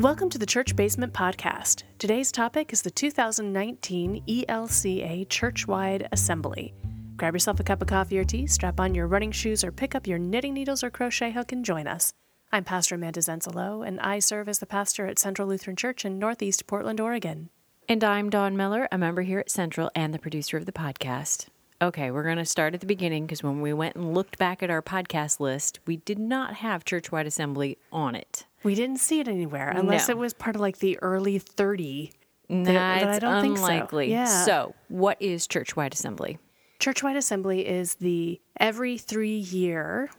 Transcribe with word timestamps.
Welcome 0.00 0.30
to 0.30 0.38
the 0.38 0.46
Church 0.46 0.74
Basement 0.76 1.12
Podcast. 1.12 1.82
Today's 1.98 2.32
topic 2.32 2.72
is 2.72 2.80
the 2.80 2.90
2019 2.90 4.24
ELCA 4.26 5.28
Churchwide 5.28 6.08
Assembly. 6.10 6.72
Grab 7.18 7.34
yourself 7.34 7.60
a 7.60 7.64
cup 7.64 7.82
of 7.82 7.88
coffee 7.88 8.18
or 8.18 8.24
tea, 8.24 8.46
strap 8.46 8.80
on 8.80 8.94
your 8.94 9.06
running 9.06 9.30
shoes, 9.30 9.62
or 9.62 9.70
pick 9.70 9.94
up 9.94 10.06
your 10.06 10.16
knitting 10.16 10.54
needles 10.54 10.82
or 10.82 10.88
crochet 10.88 11.32
hook 11.32 11.52
and 11.52 11.66
join 11.66 11.86
us. 11.86 12.14
I'm 12.50 12.64
Pastor 12.64 12.94
Amanda 12.94 13.20
Zenzalo, 13.20 13.86
and 13.86 14.00
I 14.00 14.20
serve 14.20 14.48
as 14.48 14.60
the 14.60 14.64
pastor 14.64 15.04
at 15.04 15.18
Central 15.18 15.46
Lutheran 15.46 15.76
Church 15.76 16.06
in 16.06 16.18
Northeast 16.18 16.66
Portland, 16.66 16.98
Oregon. 16.98 17.50
And 17.86 18.02
I'm 18.02 18.30
Dawn 18.30 18.56
Miller, 18.56 18.88
a 18.90 18.96
member 18.96 19.20
here 19.20 19.40
at 19.40 19.50
Central 19.50 19.90
and 19.94 20.14
the 20.14 20.18
producer 20.18 20.56
of 20.56 20.64
the 20.64 20.72
podcast. 20.72 21.48
Okay, 21.82 22.10
we're 22.10 22.24
going 22.24 22.38
to 22.38 22.46
start 22.46 22.72
at 22.72 22.80
the 22.80 22.86
beginning 22.86 23.26
because 23.26 23.42
when 23.42 23.60
we 23.60 23.74
went 23.74 23.96
and 23.96 24.14
looked 24.14 24.38
back 24.38 24.62
at 24.62 24.70
our 24.70 24.80
podcast 24.80 25.40
list, 25.40 25.78
we 25.86 25.98
did 25.98 26.18
not 26.18 26.54
have 26.54 26.86
Churchwide 26.86 27.26
Assembly 27.26 27.76
on 27.92 28.14
it. 28.14 28.46
We 28.62 28.74
didn't 28.74 28.98
see 28.98 29.20
it 29.20 29.28
anywhere 29.28 29.70
unless 29.70 30.08
No. 30.08 30.12
it 30.12 30.18
was 30.18 30.34
part 30.34 30.56
of 30.56 30.60
like 30.60 30.78
the 30.78 30.98
early 31.02 31.38
30. 31.38 32.12
Nah, 32.48 32.64
but 33.00 33.08
I 33.08 33.18
don't 33.18 33.42
think 33.42 33.58
so. 33.58 33.98
Yeah. 34.00 34.24
So, 34.44 34.74
what 34.88 35.16
is 35.20 35.46
Churchwide 35.46 35.92
Assembly? 35.94 36.38
Churchwide 36.80 37.16
Assembly 37.16 37.66
is 37.66 37.96
the 37.96 38.40
every 38.58 38.98
three 38.98 39.36
year, 39.36 40.10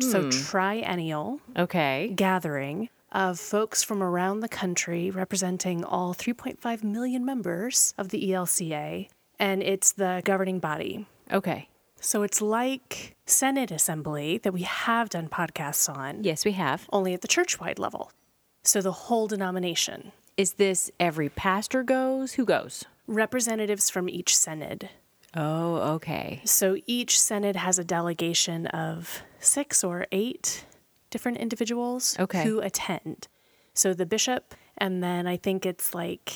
so 0.00 0.22
hmm. 0.22 0.30
triennial 0.30 1.40
Okay. 1.56 2.12
gathering 2.14 2.88
of 3.12 3.38
folks 3.38 3.82
from 3.82 4.02
around 4.02 4.40
the 4.40 4.48
country 4.48 5.10
representing 5.10 5.84
all 5.84 6.12
3.5 6.14 6.82
million 6.82 7.24
members 7.24 7.94
of 7.96 8.08
the 8.08 8.30
ELCA, 8.30 9.08
and 9.38 9.62
it's 9.62 9.92
the 9.92 10.22
governing 10.24 10.58
body. 10.58 11.06
Okay. 11.32 11.68
So 12.00 12.22
it's 12.22 12.42
like 12.42 13.15
Synod 13.30 13.72
Assembly 13.72 14.38
that 14.38 14.52
we 14.52 14.62
have 14.62 15.08
done 15.10 15.28
podcasts 15.28 15.92
on, 15.94 16.22
Yes, 16.22 16.44
we 16.44 16.52
have. 16.52 16.86
only 16.92 17.12
at 17.12 17.22
the 17.22 17.28
churchwide 17.28 17.78
level. 17.78 18.12
So 18.62 18.80
the 18.80 18.92
whole 18.92 19.26
denomination, 19.26 20.12
Is 20.36 20.54
this 20.54 20.90
every 21.00 21.28
pastor 21.28 21.82
goes? 21.82 22.34
Who 22.34 22.44
goes? 22.44 22.84
representatives 23.08 23.88
from 23.88 24.08
each 24.08 24.36
synod. 24.36 24.90
Oh, 25.34 25.76
okay. 25.94 26.40
So 26.44 26.76
each 26.86 27.20
synod 27.20 27.54
has 27.56 27.78
a 27.78 27.84
delegation 27.84 28.66
of 28.68 29.22
six 29.38 29.84
or 29.84 30.06
eight 30.10 30.64
different 31.10 31.38
individuals 31.38 32.16
Okay. 32.18 32.42
who 32.42 32.58
attend. 32.60 33.28
So 33.74 33.94
the 33.94 34.06
bishop, 34.06 34.54
and 34.76 35.02
then 35.04 35.26
I 35.28 35.36
think 35.36 35.64
it's 35.64 35.94
like 35.94 36.32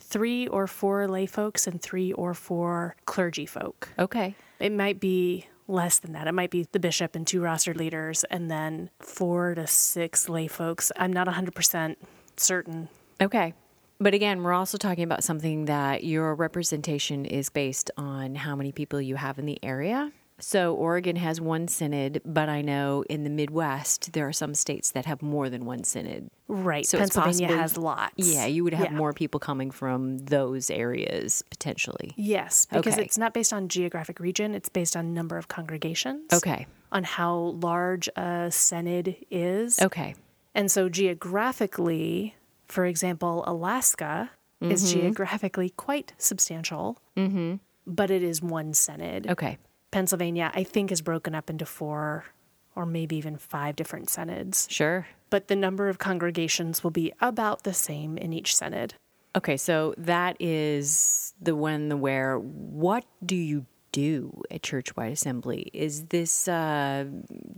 three 0.00 0.48
or 0.48 0.66
four 0.66 1.06
lay 1.06 1.26
folks 1.26 1.66
and 1.68 1.80
three 1.80 2.12
or 2.12 2.34
four 2.34 2.96
clergy 3.06 3.46
folk. 3.46 3.90
Okay. 3.98 4.34
It 4.58 4.72
might 4.72 4.98
be 4.98 5.46
less 5.70 5.98
than 5.98 6.12
that. 6.12 6.26
It 6.26 6.32
might 6.32 6.50
be 6.50 6.66
the 6.72 6.80
bishop 6.80 7.14
and 7.14 7.26
two 7.26 7.40
roster 7.40 7.74
leaders, 7.74 8.24
and 8.24 8.50
then 8.50 8.90
four 9.00 9.54
to 9.54 9.66
six 9.66 10.28
lay 10.28 10.46
folks. 10.46 10.92
I'm 10.96 11.12
not 11.12 11.26
100% 11.26 11.96
certain. 12.36 12.88
Okay. 13.20 13.54
But 14.02 14.14
again, 14.14 14.42
we're 14.42 14.54
also 14.54 14.78
talking 14.78 15.04
about 15.04 15.22
something 15.22 15.66
that 15.66 16.04
your 16.04 16.34
representation 16.34 17.26
is 17.26 17.50
based 17.50 17.90
on 17.98 18.34
how 18.34 18.56
many 18.56 18.72
people 18.72 19.00
you 19.00 19.16
have 19.16 19.38
in 19.38 19.44
the 19.44 19.58
area. 19.62 20.10
So 20.40 20.74
Oregon 20.74 21.16
has 21.16 21.40
one 21.40 21.68
synod, 21.68 22.20
but 22.24 22.48
I 22.48 22.62
know 22.62 23.04
in 23.08 23.24
the 23.24 23.30
Midwest 23.30 24.12
there 24.12 24.26
are 24.26 24.32
some 24.32 24.54
states 24.54 24.90
that 24.92 25.06
have 25.06 25.22
more 25.22 25.48
than 25.50 25.64
one 25.64 25.84
synod. 25.84 26.30
Right. 26.48 26.84
So 26.86 26.98
Pennsylvania 26.98 27.46
possible- 27.48 27.60
has 27.62 27.76
lots. 27.76 28.12
Yeah, 28.16 28.46
you 28.46 28.64
would 28.64 28.74
have 28.74 28.90
Yeah. 28.92 28.96
more 28.96 29.12
people 29.12 29.38
coming 29.40 29.70
from 29.70 30.18
those 30.18 30.70
areas 30.70 31.42
potentially. 31.50 32.12
Yes, 32.16 32.66
because 32.66 32.94
Okay. 32.94 33.04
it's 33.04 33.18
not 33.18 33.32
based 33.34 33.52
on 33.52 33.68
geographic 33.68 34.18
region, 34.18 34.54
it's 34.54 34.68
based 34.68 34.96
on 34.96 35.14
number 35.14 35.36
of 35.38 35.48
congregations. 35.48 36.32
Okay. 36.32 36.66
On 36.90 37.04
how 37.04 37.56
large 37.60 38.08
a 38.16 38.50
synod 38.50 39.14
is. 39.30 39.80
Okay. 39.80 40.14
And 40.54 40.70
so 40.70 40.88
geographically, 40.88 42.34
for 42.66 42.84
example, 42.86 43.44
Alaska 43.46 44.30
Mm-hmm. 44.62 44.72
is 44.72 44.92
geographically 44.92 45.70
quite 45.70 46.12
substantial, 46.18 46.98
mm-hmm. 47.16 47.54
but 47.86 48.10
it 48.10 48.22
is 48.22 48.42
one 48.42 48.74
synod. 48.74 49.26
Okay. 49.30 49.56
Pennsylvania, 49.90 50.50
I 50.54 50.64
think, 50.64 50.92
is 50.92 51.00
broken 51.02 51.34
up 51.34 51.50
into 51.50 51.66
four 51.66 52.24
or 52.76 52.86
maybe 52.86 53.16
even 53.16 53.36
five 53.36 53.74
different 53.76 54.08
synods, 54.08 54.66
Sure. 54.70 55.06
but 55.28 55.48
the 55.48 55.56
number 55.56 55.88
of 55.88 55.98
congregations 55.98 56.82
will 56.84 56.92
be 56.92 57.12
about 57.20 57.64
the 57.64 57.74
same 57.74 58.16
in 58.16 58.32
each 58.32 58.54
synod. 58.54 58.94
Okay, 59.36 59.56
so 59.56 59.94
that 59.98 60.36
is 60.40 61.34
the 61.40 61.54
when, 61.56 61.88
the 61.88 61.96
where 61.96 62.38
what 62.38 63.04
do 63.24 63.36
you 63.36 63.66
do 63.92 64.42
at 64.50 64.62
churchwide 64.62 65.12
assembly? 65.12 65.68
Is 65.72 66.06
this 66.06 66.46
uh, 66.48 67.06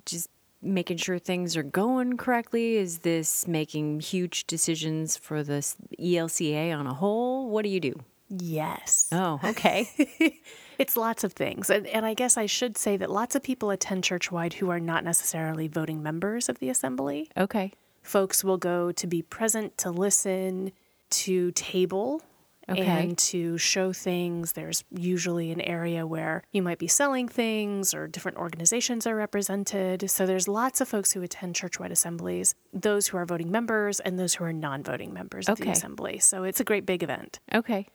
just 0.07 0.29
making 0.63 0.97
sure 0.97 1.19
things 1.19 1.57
are 1.57 1.63
going 1.63 2.17
correctly? 2.17 2.77
Is 2.77 2.99
this 3.01 3.47
making 3.47 4.01
huge 4.01 4.47
decisions 4.47 5.17
for 5.17 5.43
the 5.43 5.65
ELCA 5.99 6.79
on 6.79 6.87
a 6.87 6.95
whole? 6.95 7.51
What 7.51 7.65
do 7.65 7.69
you 7.69 7.81
do? 7.81 8.01
Yes. 8.31 9.09
Oh, 9.13 9.41
okay. 9.45 9.89
It's 10.83 10.97
lots 10.97 11.23
of 11.23 11.33
things. 11.33 11.71
And, 11.71 11.87
and 11.87 12.05
I 12.05 12.15
guess 12.15 12.37
I 12.37 12.47
should 12.47 12.77
say 12.77 12.97
that 12.97 13.09
lots 13.09 13.35
of 13.37 13.43
people 13.43 13.71
attend 13.71 14.03
churchwide 14.05 14.55
who 14.55 14.69
are 14.71 14.81
not 14.81 15.05
necessarily 15.05 15.69
voting 15.69 16.03
members 16.03 16.49
of 16.49 16.59
the 16.59 16.69
assembly. 16.69 17.31
okay. 17.37 17.73
Folks 18.03 18.43
will 18.43 18.57
go 18.59 18.91
to 18.91 19.07
be 19.07 19.23
present, 19.23 19.79
to 19.79 19.91
listen, 19.93 20.73
to 21.11 21.53
table, 21.53 22.21
Okay. 22.69 22.83
and 22.83 23.19
to 23.19 23.59
show 23.59 23.93
things. 23.93 24.53
There's 24.53 24.83
usually 24.91 25.51
an 25.53 25.61
area 25.61 26.07
where 26.07 26.43
you 26.53 26.63
might 26.63 26.79
be 26.79 26.87
selling 26.89 27.29
things 27.29 27.93
or 27.95 28.07
different 28.09 28.39
organizations 28.39 29.07
are 29.07 29.15
represented. 29.17 30.09
So 30.11 30.27
there's 30.27 30.47
lots 30.49 30.81
of 30.81 30.89
folks 30.89 31.13
who 31.13 31.23
attend 31.23 31.55
churchwide 31.55 31.91
assemblies, 31.91 32.55
those 32.73 33.09
who 33.09 33.17
are 33.19 33.27
voting 33.27 33.51
members 33.51 34.01
and 34.01 34.19
those 34.19 34.35
who 34.35 34.45
are 34.45 34.53
non 34.53 34.83
voting 34.83 35.13
members 35.13 35.49
of 35.49 35.59
the 35.59 35.71
assembly. 35.71 36.19
So 36.19 36.45
it's 36.45 36.61
a 36.61 36.65
great 36.65 36.87
big 36.87 37.03
event. 37.03 37.41
Okay. 37.55 37.87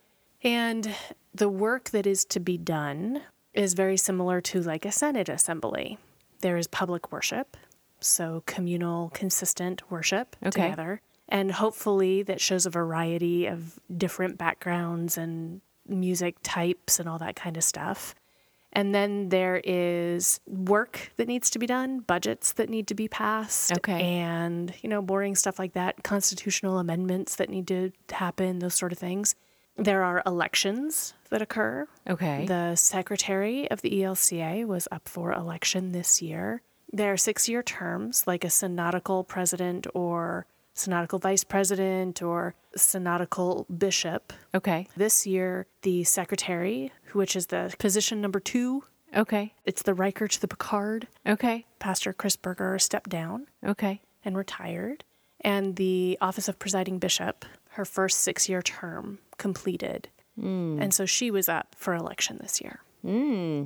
And 0.48 0.96
the 1.36 1.50
work 1.50 1.90
that 1.90 2.08
is 2.08 2.24
to 2.26 2.40
be 2.40 2.58
done 2.58 3.22
is 3.54 3.74
very 3.74 3.98
similar 3.98 4.40
to 4.42 4.62
like 4.62 4.86
a 4.86 4.92
Synod 4.94 5.28
assembly. 5.28 5.98
There 6.40 6.56
is 6.56 6.68
public 6.68 7.12
worship, 7.12 7.58
so 8.00 8.44
communal, 8.46 9.10
consistent 9.14 9.92
worship 9.92 10.38
Okay. 10.46 10.62
together. 10.62 11.02
And 11.28 11.52
hopefully 11.52 12.24
that 12.24 12.40
shows 12.40 12.66
a 12.66 12.70
variety 12.70 13.46
of 13.48 13.78
different 13.98 14.38
backgrounds 14.38 15.18
and 15.18 15.60
music 15.86 16.38
types 16.44 16.98
and 17.00 17.10
all 17.10 17.18
that 17.20 17.36
kind 17.36 17.58
of 17.58 17.64
stuff. 17.64 18.16
And 18.72 18.96
then 18.96 19.30
there 19.30 19.60
is 19.66 20.40
work 20.48 21.12
that 21.18 21.28
needs 21.28 21.50
to 21.50 21.60
be 21.60 21.66
done, 21.66 22.00
budgets 22.00 22.54
that 22.54 22.70
need 22.70 22.88
to 22.88 22.96
be 22.96 23.10
passed, 23.10 23.74
Okay. 23.74 24.00
and 24.02 24.74
you 24.82 24.88
know, 24.88 25.02
boring 25.02 25.36
stuff 25.36 25.60
like 25.60 25.74
that, 25.74 26.04
constitutional 26.04 26.78
amendments 26.80 27.36
that 27.36 27.50
need 27.50 27.68
to 27.68 27.92
happen, 28.12 28.60
those 28.60 28.76
sort 28.76 28.94
of 28.94 28.98
things. 28.98 29.36
There 29.78 30.04
are 30.04 30.24
elections 30.26 31.14
that 31.30 31.42
occur. 31.42 31.88
Okay. 32.10 32.46
The 32.48 32.76
secretary 32.76 33.70
of 33.70 33.82
the 33.82 34.02
ELCA 34.02 34.66
was 34.66 34.88
up 34.92 35.08
for 35.08 35.32
election 35.34 35.92
this 35.92 36.22
year. 36.22 36.62
There 36.92 37.14
are 37.14 37.18
six 37.18 37.48
year 37.50 37.62
terms, 37.62 38.26
like 38.26 38.44
a 38.44 38.50
synodical 38.50 39.24
president 39.28 39.88
or 39.94 40.46
synodical 40.74 41.20
vice 41.20 41.44
president 41.44 42.22
or 42.22 42.54
synodical 42.76 43.66
bishop. 43.76 44.32
okay. 44.54 44.88
This 44.96 45.26
year, 45.28 45.66
the 45.82 46.04
secretary, 46.04 46.92
which 47.14 47.36
is 47.36 47.48
the 47.48 47.74
position 47.80 48.22
number 48.22 48.40
two, 48.40 48.84
Okay. 49.16 49.54
it's 49.66 49.82
the 49.84 49.94
Riker 49.94 50.28
to 50.28 50.40
the 50.42 50.48
Picard, 50.48 51.08
Okay. 51.28 51.66
Pastor 51.80 52.14
Chris 52.14 52.36
Boerger 52.38 52.80
stepped 52.80 53.10
down 53.10 53.48
Okay. 53.66 54.02
and 54.24 54.38
retired. 54.38 55.04
And 55.42 55.76
the 55.78 56.18
office 56.22 56.48
of 56.48 56.60
presiding 56.60 57.00
bishop, 57.00 57.46
her 57.72 57.86
first 57.86 58.20
six 58.20 58.48
year 58.50 58.62
term 58.62 59.20
completed. 59.38 60.10
Hmm. 60.40 60.80
And 60.82 60.94
so 60.94 61.06
she 61.06 61.32
was 61.32 61.50
up 61.50 61.76
for 61.78 61.94
election 61.94 62.38
this 62.42 62.62
year. 62.62 62.82
Hmm. 63.02 63.66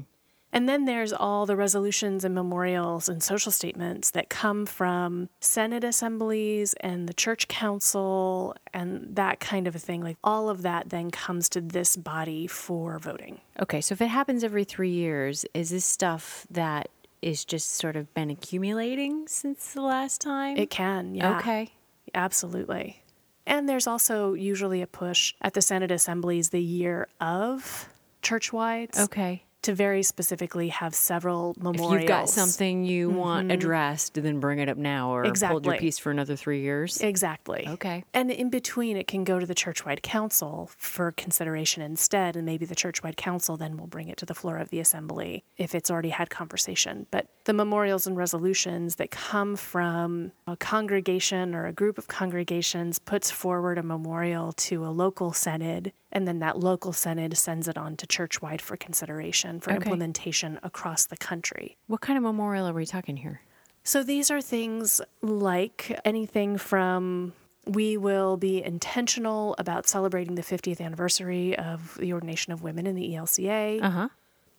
And 0.54 0.68
then 0.68 0.86
there's 0.86 1.14
all 1.14 1.46
the 1.46 1.56
resolutions 1.56 2.26
and 2.26 2.36
memorials 2.36 3.08
and 3.08 3.24
social 3.24 3.52
statements 3.52 4.12
that 4.12 4.30
come 4.30 4.66
from 4.66 5.30
Synod 5.40 5.84
assemblies 5.84 6.74
and 6.82 7.08
the 7.08 7.14
church 7.14 7.48
council 7.48 8.56
and 8.74 9.16
that 9.16 9.40
kind 9.40 9.68
of 9.68 9.76
a 9.76 9.80
thing. 9.80 10.02
Like 10.02 10.18
all 10.24 10.50
of 10.50 10.62
that 10.64 10.90
then 10.90 11.10
comes 11.10 11.48
to 11.50 11.62
this 11.62 11.96
body 11.96 12.48
for 12.48 13.00
voting. 13.00 13.40
Okay, 13.62 13.80
so 13.80 13.94
if 13.94 14.02
it 14.02 14.08
happens 14.08 14.44
every 14.44 14.66
three 14.66 14.92
years, 14.92 15.46
is 15.54 15.70
this 15.70 15.86
stuff 15.86 16.46
that 16.52 16.90
is 17.22 17.46
just 17.46 17.76
sort 17.76 17.96
of 17.96 18.14
been 18.14 18.30
accumulating 18.30 19.28
since 19.28 19.74
the 19.74 19.82
last 19.82 20.20
time? 20.20 20.58
It 20.58 20.70
can, 20.70 21.16
yeah. 21.16 21.38
Okay. 21.38 21.70
Absolutely. 22.14 23.04
And 23.46 23.68
there's 23.68 23.88
also 23.88 24.34
usually 24.34 24.82
a 24.82 24.88
push 24.88 25.34
at 25.42 25.54
the 25.54 25.62
Synod 25.62 25.92
assemblies 25.92 26.50
the 26.50 26.62
year 26.62 27.08
of 27.20 27.90
churchwides. 28.22 29.00
Okay. 29.00 29.44
To 29.64 29.74
very 29.74 30.04
specifically 30.04 30.70
have 30.70 30.96
several 30.96 31.56
memorials. 31.58 31.94
If 31.94 32.02
you've 32.02 32.08
got 32.08 32.30
something 32.30 32.84
you 32.84 33.10
mm-hmm. 33.10 33.18
want 33.18 33.52
addressed, 33.52 34.16
then 34.16 34.40
bring 34.40 34.60
it 34.60 34.70
up 34.70 34.78
now 34.78 35.10
or 35.10 35.24
hold 35.24 35.26
your 35.26 35.32
Exactly. 35.32 35.78
peace 35.78 35.98
for 35.98 36.12
another 36.12 36.36
three 36.36 36.62
years. 36.62 37.00
Exactly. 37.02 37.66
Okay. 37.68 38.04
And 38.14 38.32
in 38.32 38.50
between, 38.50 38.98
it 38.98 39.08
can 39.08 39.24
go 39.24 39.40
to 39.40 39.46
the 39.46 39.56
churchwide 39.56 40.02
council 40.02 40.70
for 40.78 41.12
consideration 41.12 41.84
instead. 41.84 42.36
And 42.36 42.46
maybe 42.46 42.66
the 42.66 42.76
churchwide 42.76 43.18
council 43.18 43.58
then 43.58 43.78
will 43.78 43.88
bring 43.88 44.08
it 44.08 44.18
to 44.18 44.26
the 44.26 44.36
floor 44.36 44.58
of 44.58 44.70
the 44.70 44.80
assembly 44.80 45.44
if 45.58 45.76
it's 45.76 45.92
already 45.92 46.10
had 46.10 46.30
conversation. 46.30 47.06
But 47.12 47.28
the 47.46 47.54
memorials 47.54 48.08
and 48.08 48.18
resolutions 48.18 48.96
that 48.96 49.12
come 49.12 49.56
from 49.56 50.32
a 50.48 50.58
congregation 50.58 51.54
or 51.54 51.66
a 51.68 51.74
group 51.74 51.98
of 51.98 52.08
congregations 52.08 53.00
puts 53.00 53.32
forward 53.32 53.78
a 53.78 53.84
memorial 53.84 54.54
to 54.54 54.86
a 54.86 54.90
local 54.90 55.34
synod. 55.34 55.92
And 56.12 56.28
then 56.28 56.40
that 56.40 56.60
local 56.60 56.92
synod 56.94 57.38
sends 57.38 57.68
it 57.68 57.78
on 57.78 57.96
to 57.98 58.06
churchwide 58.08 58.62
for 58.62 58.76
consideration 58.78 59.60
for 59.60 59.72
Okay. 59.72 59.78
implementation 59.78 60.60
across 60.64 61.06
the 61.06 61.18
country. 61.18 61.78
What 61.88 62.02
kind 62.02 62.18
of 62.18 62.24
memorial 62.24 62.68
are 62.68 62.74
we 62.74 62.86
talking 62.86 63.18
here? 63.18 63.42
So 63.84 64.04
these 64.04 64.30
are 64.30 64.42
things 64.42 65.02
like 65.22 66.00
anything 66.06 66.58
from 66.58 67.34
we 67.66 67.96
will 67.96 68.38
be 68.38 68.62
intentional 68.64 69.56
about 69.60 69.88
celebrating 69.88 70.36
the 70.36 70.42
50th 70.42 70.82
anniversary 70.82 71.56
of 71.58 71.96
the 72.00 72.12
ordination 72.14 72.52
of 72.54 72.62
women 72.64 72.86
in 72.88 72.96
the 72.96 73.14
ELCA 73.14 73.82
Uh 73.82 73.90
huh. 73.90 74.10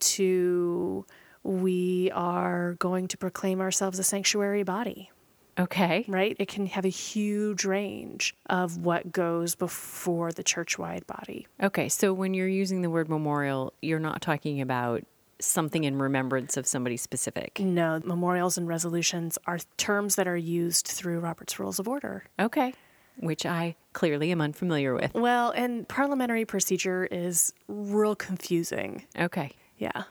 to 0.01 1.05
we 1.43 2.11
are 2.15 2.75
going 2.75 3.09
to 3.09 3.17
proclaim 3.19 3.61
ourselves 3.61 3.99
a 3.99 4.05
sanctuary 4.05 4.63
body, 4.63 5.11
Okay. 5.59 6.05
right? 6.09 6.37
It 6.39 6.49
can 6.49 6.67
have 6.67 6.85
a 6.85 6.89
huge 6.91 7.65
range 7.65 8.35
of 8.49 8.79
what 8.79 9.13
goes 9.13 9.55
before 9.55 10.33
the 10.33 10.43
churchwide 10.43 11.07
body. 11.07 11.47
Okay. 11.63 11.89
So 11.89 12.13
when 12.13 12.35
you're 12.35 12.49
using 12.49 12.83
the 12.83 12.91
word 12.91 13.09
memorial, 13.09 13.73
you're 13.83 14.01
not 14.01 14.23
talking 14.23 14.61
about 14.61 15.05
something 15.41 15.85
in 15.85 15.99
remembrance 15.99 16.57
of 16.57 16.67
somebody 16.67 16.97
specific. 16.97 17.61
No, 17.61 18.01
memorials 18.05 18.57
and 18.57 18.69
resolutions 18.69 19.39
are 19.47 19.59
terms 19.77 20.17
that 20.17 20.27
are 20.29 20.37
used 20.37 20.87
through 20.87 21.21
Robert's 21.21 21.59
Rules 21.59 21.79
of 21.79 21.89
Order. 21.89 22.25
Okay. 22.39 22.73
Which 23.19 23.45
I 23.45 23.77
clearly 23.93 24.31
am 24.33 24.41
unfamiliar 24.41 24.95
with. 24.95 25.13
Well, 25.15 25.51
and 25.51 25.87
parliamentary 25.87 26.45
procedure 26.45 27.07
is 27.11 27.53
real 27.69 28.17
confusing. 28.17 29.05
Okay. 29.19 29.51
Yeah. 29.77 30.05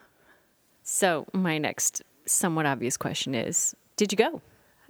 So 0.84 1.26
my 1.34 1.58
next 1.58 2.04
somewhat 2.26 2.66
obvious 2.66 2.98
question 2.98 3.34
is 3.34 3.76
Did 3.96 4.12
you 4.12 4.18
go? 4.18 4.42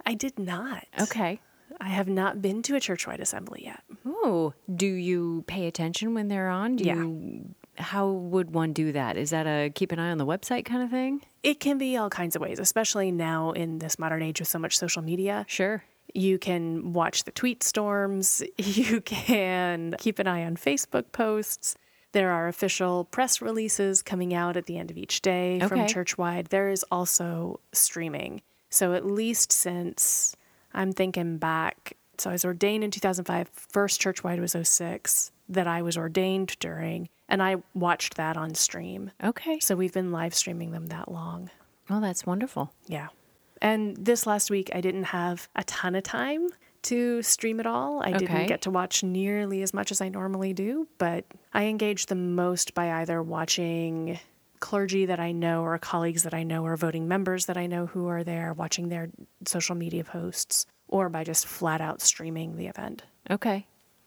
I 0.06 0.14
did 0.14 0.38
not. 0.38 0.84
Okay. 1.00 1.40
I 1.80 1.88
have 1.88 2.08
not 2.08 2.42
been 2.42 2.62
to 2.62 2.76
a 2.76 2.80
churchwide 2.80 3.20
assembly 3.20 3.62
yet. 3.64 3.82
Oh, 4.06 4.52
do 4.74 4.86
you 4.86 5.44
pay 5.46 5.66
attention 5.66 6.14
when 6.14 6.28
they're 6.28 6.48
on? 6.50 6.76
Do 6.76 6.84
Yeah. 6.84 6.96
you 6.96 7.54
how 7.78 8.06
would 8.10 8.52
one 8.54 8.74
do 8.74 8.92
that? 8.92 9.16
Is 9.16 9.30
that 9.30 9.46
a 9.46 9.70
keep 9.70 9.92
an 9.92 9.98
eye 9.98 10.10
on 10.10 10.18
the 10.18 10.26
website 10.26 10.66
kind 10.66 10.82
of 10.82 10.90
thing? 10.90 11.22
It 11.42 11.58
can 11.58 11.78
be 11.78 11.96
all 11.96 12.10
kinds 12.10 12.36
of 12.36 12.42
ways, 12.42 12.58
especially 12.58 13.10
now 13.10 13.52
in 13.52 13.78
this 13.78 13.98
modern 13.98 14.22
age 14.22 14.40
with 14.40 14.48
so 14.48 14.58
much 14.58 14.76
social 14.76 15.00
media. 15.00 15.46
Sure. 15.48 15.82
You 16.14 16.38
can 16.38 16.92
watch 16.92 17.24
the 17.24 17.30
tweet 17.30 17.62
storms, 17.62 18.42
you 18.58 19.00
can 19.00 19.94
keep 19.98 20.18
an 20.18 20.26
eye 20.26 20.44
on 20.44 20.56
Facebook 20.56 21.12
posts. 21.12 21.74
There 22.12 22.30
are 22.30 22.46
official 22.46 23.06
press 23.06 23.40
releases 23.40 24.02
coming 24.02 24.34
out 24.34 24.58
at 24.58 24.66
the 24.66 24.76
end 24.76 24.90
of 24.90 24.98
each 24.98 25.22
day 25.22 25.58
from 25.66 25.78
Churchwide. 25.80 26.48
There 26.48 26.68
is 26.68 26.84
also 26.90 27.58
streaming. 27.72 28.42
So, 28.72 28.94
at 28.94 29.04
least 29.06 29.52
since 29.52 30.34
I'm 30.74 30.92
thinking 30.92 31.36
back, 31.36 31.96
so 32.18 32.30
I 32.30 32.32
was 32.32 32.44
ordained 32.44 32.82
in 32.84 32.90
2005, 32.90 33.50
first 33.52 34.00
Churchwide 34.00 34.40
was 34.40 34.56
06 34.60 35.30
that 35.50 35.66
I 35.66 35.82
was 35.82 35.96
ordained 35.98 36.56
during, 36.58 37.08
and 37.28 37.42
I 37.42 37.56
watched 37.74 38.14
that 38.16 38.36
on 38.38 38.54
stream. 38.54 39.10
Okay. 39.22 39.60
So, 39.60 39.76
we've 39.76 39.92
been 39.92 40.10
live 40.10 40.34
streaming 40.34 40.70
them 40.72 40.86
that 40.86 41.10
long. 41.12 41.50
Well, 41.90 42.00
that's 42.00 42.24
wonderful. 42.24 42.72
Yeah. 42.86 43.08
And 43.60 43.96
this 43.96 44.26
last 44.26 44.50
week, 44.50 44.70
I 44.74 44.80
didn't 44.80 45.04
have 45.04 45.48
a 45.54 45.62
ton 45.64 45.94
of 45.94 46.02
time 46.02 46.48
to 46.84 47.22
stream 47.22 47.60
it 47.60 47.66
all. 47.66 48.00
I 48.02 48.08
Okay. 48.08 48.18
didn't 48.18 48.46
get 48.48 48.62
to 48.62 48.70
watch 48.70 49.04
nearly 49.04 49.62
as 49.62 49.72
much 49.74 49.92
as 49.92 50.00
I 50.00 50.08
normally 50.08 50.52
do, 50.52 50.88
but 50.98 51.24
I 51.52 51.64
engaged 51.66 52.08
the 52.08 52.16
most 52.16 52.74
by 52.74 52.90
either 53.00 53.22
watching 53.22 54.18
clergy 54.62 55.04
that 55.04 55.20
I 55.20 55.32
know 55.32 55.62
or 55.62 55.76
colleagues 55.76 56.22
that 56.22 56.32
I 56.32 56.44
know 56.44 56.64
or 56.64 56.76
voting 56.76 57.06
members 57.06 57.44
that 57.46 57.58
I 57.58 57.66
know 57.66 57.84
who 57.84 58.06
are 58.06 58.24
there, 58.24 58.54
watching 58.54 58.88
their 58.88 59.10
social 59.44 59.74
media 59.74 60.04
posts, 60.04 60.64
or 60.88 61.10
by 61.10 61.24
just 61.24 61.46
flat 61.46 61.82
out 61.82 62.00
streaming 62.00 62.56
the 62.56 62.68
event. 62.68 63.02
Okay. 63.30 63.66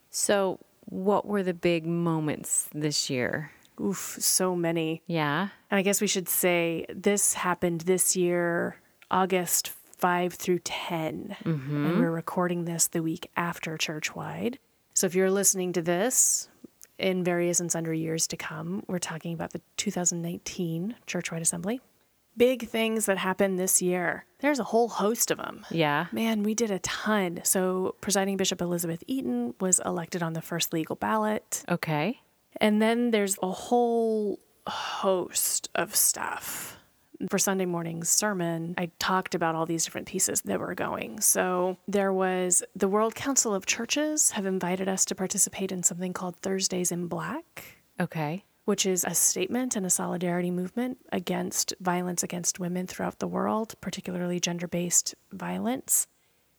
So, 0.10 0.60
what 0.86 1.28
were 1.28 1.44
the 1.44 1.54
big 1.54 1.86
moments 1.86 2.69
this 2.74 3.10
year? 3.10 3.52
Oof, 3.81 4.18
so 4.19 4.56
many. 4.56 5.04
Yeah. 5.06 5.50
And 5.69 5.78
I 5.78 5.81
guess 5.81 6.00
we 6.00 6.07
should 6.07 6.30
say 6.30 6.86
this 6.90 7.34
happened 7.34 7.81
this 7.81 8.16
year, 8.16 8.78
August 9.12 9.69
5 9.98 10.34
through 10.34 10.60
10. 10.60 11.36
Mm-hmm. 11.44 11.86
And 11.86 12.00
we're 12.00 12.12
recording 12.12 12.66
this 12.66 12.88
the 12.88 13.04
week 13.04 13.30
after 13.36 13.78
Churchwide. 13.78 14.58
So 14.94 15.08
if 15.08 15.16
you're 15.16 15.31
listening 15.31 15.74
to 15.74 15.81
this 15.81 16.48
in 16.97 17.24
various 17.24 17.59
and 17.59 17.71
sundry 17.71 18.00
years 18.00 18.27
to 18.27 18.38
come, 18.38 18.83
we're 18.88 19.00
talking 19.00 19.33
about 19.33 19.51
the 19.51 19.62
2019 19.77 20.95
Churchwide 21.07 21.42
Assembly. 21.42 21.81
Big 22.38 22.68
things 22.68 23.06
that 23.06 23.18
happened 23.18 23.57
this 23.57 23.81
year. 23.81 24.25
There's 24.39 24.59
a 24.59 24.65
whole 24.65 24.89
host 24.89 25.31
of 25.31 25.38
them. 25.38 25.65
Yeah. 25.71 26.07
Man, 26.12 26.44
we 26.44 26.53
did 26.53 26.69
a 26.69 26.80
ton. 26.80 27.39
So, 27.44 27.95
presiding 28.01 28.36
Bishop 28.36 28.62
Elizabeth 28.62 29.03
Eaton 29.07 29.53
was 29.62 29.80
elected 29.86 30.21
on 30.21 30.33
the 30.33 30.42
first 30.42 30.74
legal 30.74 30.97
ballot. 30.97 31.63
Okay. 31.69 32.19
And 32.57 32.81
then 32.81 33.12
there's 33.12 33.38
a 33.41 33.51
whole 33.51 34.39
host 34.68 35.69
of 35.75 35.95
stuff. 35.95 36.75
For 37.29 37.38
Sunday 37.39 37.65
morning's 37.65 38.09
sermon, 38.09 38.75
I 38.77 38.91
talked 39.00 39.35
about 39.35 39.56
all 39.56 39.65
these 39.65 39.85
different 39.85 40.07
pieces 40.07 40.41
that 40.44 40.59
were 40.59 40.75
going. 40.75 41.21
So 41.21 41.77
there 41.88 42.12
was 42.13 42.63
the 42.75 42.88
World 42.88 43.15
Council 43.15 43.53
of 43.56 43.65
Churches 43.65 44.31
have 44.31 44.45
invited 44.45 44.88
us 44.89 45.06
to 45.06 45.15
participate 45.15 45.71
in 45.71 45.83
something 45.83 46.13
called 46.13 46.35
Thursdays 46.38 46.91
in 46.91 47.07
Black, 47.07 47.63
Okay. 48.00 48.44
which 48.65 48.85
is 48.85 49.03
a 49.06 49.15
statement 49.15 49.75
and 49.75 49.85
a 49.85 49.89
solidarity 49.89 50.51
movement 50.51 50.97
against 51.12 51.73
violence 51.79 52.23
against 52.23 52.59
women 52.59 52.88
throughout 52.88 53.19
the 53.19 53.27
world, 53.27 53.75
particularly 53.81 54.39
gender 54.39 54.67
based 54.67 55.15
violence. 55.31 56.07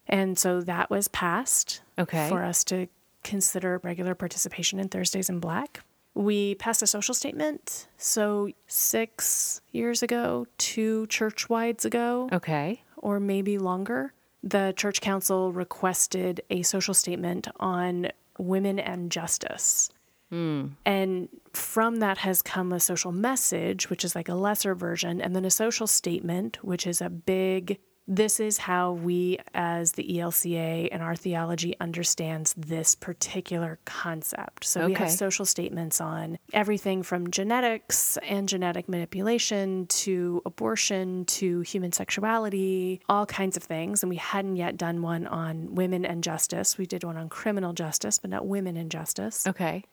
And 0.07 0.39
so 0.39 0.61
that 0.63 0.89
was 0.89 1.09
passed 1.09 1.83
Okay. 1.99 2.29
for 2.29 2.45
us 2.45 2.63
to 2.65 2.87
consider 3.25 3.81
regular 3.83 4.15
participation 4.15 4.79
in 4.79 4.89
Thursdays 4.89 5.29
in 5.29 5.41
Black. 5.41 5.83
We 6.17 6.55
passed 6.55 6.81
a 6.83 6.87
social 6.87 7.15
statement. 7.15 7.89
So, 7.99 8.49
six 8.67 9.61
years 9.71 10.03
ago, 10.03 10.47
two 10.57 11.07
church 11.09 11.51
wides 11.51 11.85
ago, 11.85 12.31
Okay. 12.33 12.83
or 12.97 13.21
maybe 13.21 13.59
longer, 13.59 14.15
the 14.43 14.73
church 14.79 15.03
council 15.03 15.53
requested 15.53 16.41
a 16.49 16.63
social 16.63 16.95
statement 16.95 17.49
on 17.61 18.09
women 18.39 18.79
and 18.79 19.13
justice. 19.13 19.91
Hmm. 20.31 20.69
And 20.87 21.29
from 21.53 21.97
that 21.97 22.19
has 22.19 22.41
come 22.41 22.73
a 22.73 22.81
social 22.81 23.13
message, 23.13 23.91
which 23.91 24.03
is 24.03 24.15
like 24.17 24.31
a 24.31 24.35
lesser 24.35 24.75
version, 24.75 25.21
and 25.21 25.37
then 25.37 25.45
a 25.45 25.51
social 25.51 25.87
statement, 25.87 26.65
which 26.65 26.87
is 26.87 27.03
a 27.03 27.11
big 27.11 27.79
this 28.09 28.39
is 28.39 28.59
how 28.59 28.93
we 28.93 29.39
as 29.55 29.93
the 29.93 30.19
ELCA 30.19 30.89
and 30.93 31.03
our 31.03 31.17
theology 31.17 31.75
understands 31.81 32.55
this 32.57 32.95
particular 32.95 33.79
concept. 33.85 34.65
So 34.65 34.87
we 34.87 34.95
have 34.95 35.11
social 35.11 35.45
statements 35.45 36.01
on 36.01 36.39
everything 36.53 37.03
from 37.03 37.31
genetics 37.31 38.17
and 38.19 38.49
genetic 38.49 38.89
manipulation 38.89 39.87
to 39.89 40.43
abortion 40.47 41.25
to 41.27 41.61
human 41.61 41.93
sexuality, 41.93 43.01
all 43.09 43.27
kinds 43.27 43.57
of 43.57 43.65
things. 43.65 44.03
And 44.03 44.11
we 44.11 44.17
hadn't 44.17 44.57
yet 44.57 44.77
done 44.77 45.03
one 45.03 45.27
on 45.27 45.75
women 45.75 46.05
and 46.05 46.23
justice. 46.23 46.79
We 46.79 46.87
did 46.87 47.03
one 47.03 47.17
on 47.17 47.29
criminal 47.29 47.73
justice, 47.73 48.19
but 48.19 48.31
not 48.31 48.47
women 48.47 48.77
and 48.77 48.91
justice. 48.91 49.47
Okay. 49.47 49.85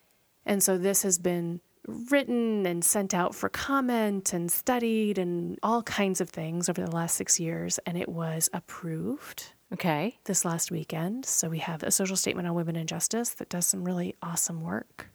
And 0.46 0.62
so 0.62 0.78
this 0.78 1.02
has 1.02 1.18
been 1.18 1.60
written 1.86 2.66
and 2.66 2.84
sent 2.84 3.14
out 3.14 3.34
for 3.34 3.48
comment 3.48 4.32
and 4.32 4.50
studied 4.50 5.18
and 5.18 5.58
all 5.62 5.82
kinds 5.82 6.20
of 6.20 6.30
things 6.30 6.68
over 6.68 6.80
the 6.82 6.90
last 6.90 7.16
six 7.16 7.38
years. 7.38 7.78
And 7.86 7.96
it 7.98 8.08
was 8.08 8.48
approved 8.52 9.52
Okay. 9.72 10.18
this 10.24 10.44
last 10.44 10.70
weekend. 10.70 11.26
So 11.26 11.48
we 11.48 11.58
have 11.58 11.82
a 11.82 11.90
social 11.90 12.16
statement 12.16 12.48
on 12.48 12.54
women 12.54 12.76
and 12.76 12.88
justice 12.88 13.30
that 13.30 13.48
does 13.48 13.66
some 13.66 13.84
really 13.84 14.14
awesome 14.22 14.62
work. 14.62 15.10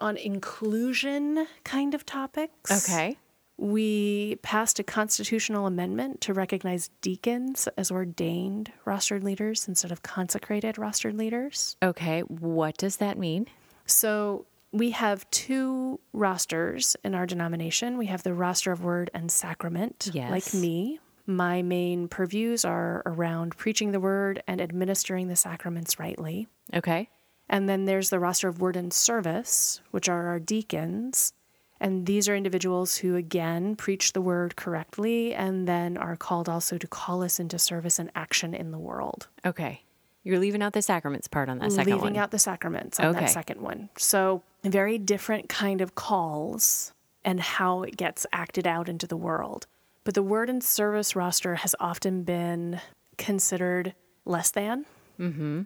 On 0.00 0.16
inclusion 0.16 1.46
kind 1.64 1.94
of 1.94 2.04
topics. 2.06 2.88
Okay. 2.88 3.16
We 3.58 4.36
passed 4.42 4.78
a 4.78 4.82
constitutional 4.82 5.66
amendment 5.66 6.20
to 6.22 6.34
recognize 6.34 6.90
deacons 7.00 7.66
as 7.78 7.90
ordained 7.90 8.70
rostered 8.86 9.22
leaders 9.22 9.66
instead 9.66 9.90
of 9.90 10.02
consecrated 10.02 10.76
rostered 10.76 11.16
leaders. 11.16 11.76
Okay. 11.82 12.20
What 12.20 12.76
does 12.76 12.96
that 12.98 13.16
mean? 13.18 13.46
So 13.86 14.44
we 14.72 14.90
have 14.90 15.28
two 15.30 16.00
rosters 16.12 16.96
in 17.04 17.14
our 17.14 17.26
denomination. 17.26 17.96
We 17.98 18.06
have 18.06 18.22
the 18.22 18.34
roster 18.34 18.72
of 18.72 18.84
word 18.84 19.10
and 19.14 19.30
sacrament, 19.30 20.10
Yes. 20.12 20.30
like 20.30 20.54
me. 20.54 21.00
My 21.26 21.62
main 21.62 22.08
purviews 22.08 22.64
are 22.64 23.02
around 23.04 23.56
preaching 23.56 23.90
the 23.92 24.00
word 24.00 24.42
and 24.46 24.60
administering 24.60 25.28
the 25.28 25.36
sacraments 25.36 25.98
rightly. 25.98 26.46
Okay. 26.74 27.08
And 27.48 27.68
then 27.68 27.84
there's 27.84 28.10
the 28.10 28.18
roster 28.18 28.48
of 28.48 28.60
word 28.60 28.76
and 28.76 28.92
service, 28.92 29.80
which 29.90 30.08
are 30.08 30.26
our 30.28 30.38
deacons. 30.38 31.32
And 31.80 32.06
these 32.06 32.28
are 32.28 32.34
individuals 32.36 32.96
who, 32.96 33.16
again, 33.16 33.76
preach 33.76 34.12
the 34.14 34.20
word 34.22 34.56
correctly 34.56 35.34
and 35.34 35.66
then 35.68 35.96
are 35.96 36.16
called 36.16 36.48
also 36.48 36.78
to 36.78 36.86
call 36.86 37.22
us 37.22 37.38
into 37.38 37.58
service 37.58 37.98
and 37.98 38.10
action 38.14 38.54
in 38.54 38.70
the 38.70 38.78
world. 38.78 39.28
Okay. 39.44 39.82
You're 40.24 40.38
leaving 40.40 40.62
out 40.62 40.72
the 40.72 40.82
sacraments 40.82 41.28
part 41.28 41.48
on 41.48 41.58
that 41.58 41.70
second 41.70 41.86
leaving 41.86 41.98
one. 42.00 42.06
Leaving 42.08 42.18
out 42.18 42.30
the 42.30 42.38
sacraments 42.38 42.98
on 42.98 43.06
Okay. 43.06 43.20
that 43.20 43.30
second 43.30 43.60
one. 43.60 43.90
So, 43.96 44.42
very 44.72 44.98
different 44.98 45.48
kind 45.48 45.80
of 45.80 45.94
calls 45.94 46.92
and 47.24 47.40
how 47.40 47.82
it 47.82 47.96
gets 47.96 48.26
acted 48.32 48.66
out 48.66 48.88
into 48.88 49.06
the 49.06 49.16
world. 49.16 49.66
But 50.04 50.14
the 50.14 50.22
word 50.22 50.48
and 50.48 50.62
service 50.62 51.16
roster 51.16 51.56
has 51.56 51.74
often 51.80 52.22
been 52.22 52.80
considered 53.18 53.94
less 54.24 54.50
than. 54.50 54.86
Mm-hmm. 55.18 55.62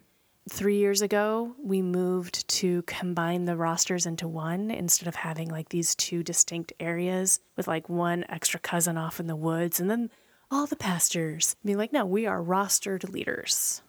Three 0.48 0.78
years 0.78 1.02
ago, 1.02 1.54
we 1.62 1.82
moved 1.82 2.48
to 2.48 2.82
combine 2.82 3.44
the 3.44 3.56
rosters 3.56 4.06
into 4.06 4.26
one 4.26 4.70
instead 4.70 5.06
of 5.06 5.14
having 5.14 5.48
like 5.50 5.68
these 5.68 5.94
two 5.94 6.22
distinct 6.22 6.72
areas 6.80 7.40
with 7.56 7.68
like 7.68 7.88
one 7.88 8.24
extra 8.28 8.58
cousin 8.58 8.96
off 8.96 9.20
in 9.20 9.26
the 9.26 9.36
woods 9.36 9.78
and 9.78 9.90
then 9.90 10.10
all 10.50 10.66
the 10.66 10.76
pastors 10.76 11.54
being 11.64 11.78
like, 11.78 11.92
no, 11.92 12.04
we 12.04 12.26
are 12.26 12.42
rostered 12.42 13.08
leaders. 13.12 13.82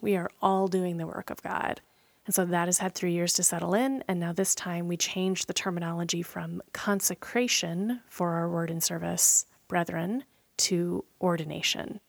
We 0.00 0.16
are 0.16 0.30
all 0.42 0.68
doing 0.68 0.96
the 0.96 1.06
work 1.06 1.30
of 1.30 1.42
God. 1.42 1.80
And 2.26 2.34
so 2.34 2.44
that 2.44 2.68
has 2.68 2.78
had 2.78 2.94
three 2.94 3.12
years 3.12 3.32
to 3.34 3.42
settle 3.42 3.74
in. 3.74 4.04
And 4.06 4.20
now 4.20 4.32
this 4.32 4.54
time 4.54 4.86
we 4.86 4.96
changed 4.96 5.48
the 5.48 5.54
terminology 5.54 6.22
from 6.22 6.62
consecration 6.72 8.00
for 8.08 8.30
our 8.30 8.48
word 8.48 8.70
and 8.70 8.82
service 8.82 9.46
brethren 9.66 10.24
to 10.58 11.04
ordination. 11.20 12.00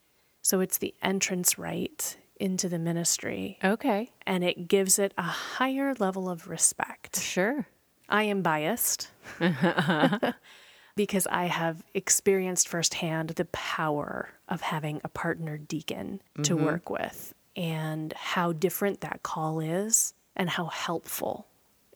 So 0.42 0.60
it's 0.60 0.78
the 0.78 0.94
entrance 1.02 1.58
rite 1.58 2.18
into 2.40 2.68
the 2.68 2.80
ministry 2.80 3.58
okay. 3.64 4.12
and 4.28 4.44
it 4.44 4.68
gives 4.68 5.00
it 5.00 5.14
a 5.18 5.24
higher 5.24 5.94
level 5.96 6.30
of 6.30 6.50
respect. 6.50 7.20
Sure. 7.20 7.66
I 8.10 8.24
am 8.24 8.42
biased 8.42 9.10
because 10.96 11.26
I 11.28 11.46
have 11.46 11.84
experienced 11.94 12.68
firsthand 12.68 13.30
the 13.30 13.46
power 13.46 14.30
of 14.50 14.62
having 14.62 15.00
a 15.04 15.10
partner 15.10 15.58
deacon 15.58 16.22
to 16.44 16.56
mm-hmm. 16.56 16.66
work 16.66 16.90
with 16.90 17.34
and 17.56 18.14
how 18.14 18.52
different 18.54 19.02
that 19.02 19.24
call 19.24 19.60
is 19.60 20.14
and 20.36 20.50
how 20.50 20.66
helpful 20.66 21.48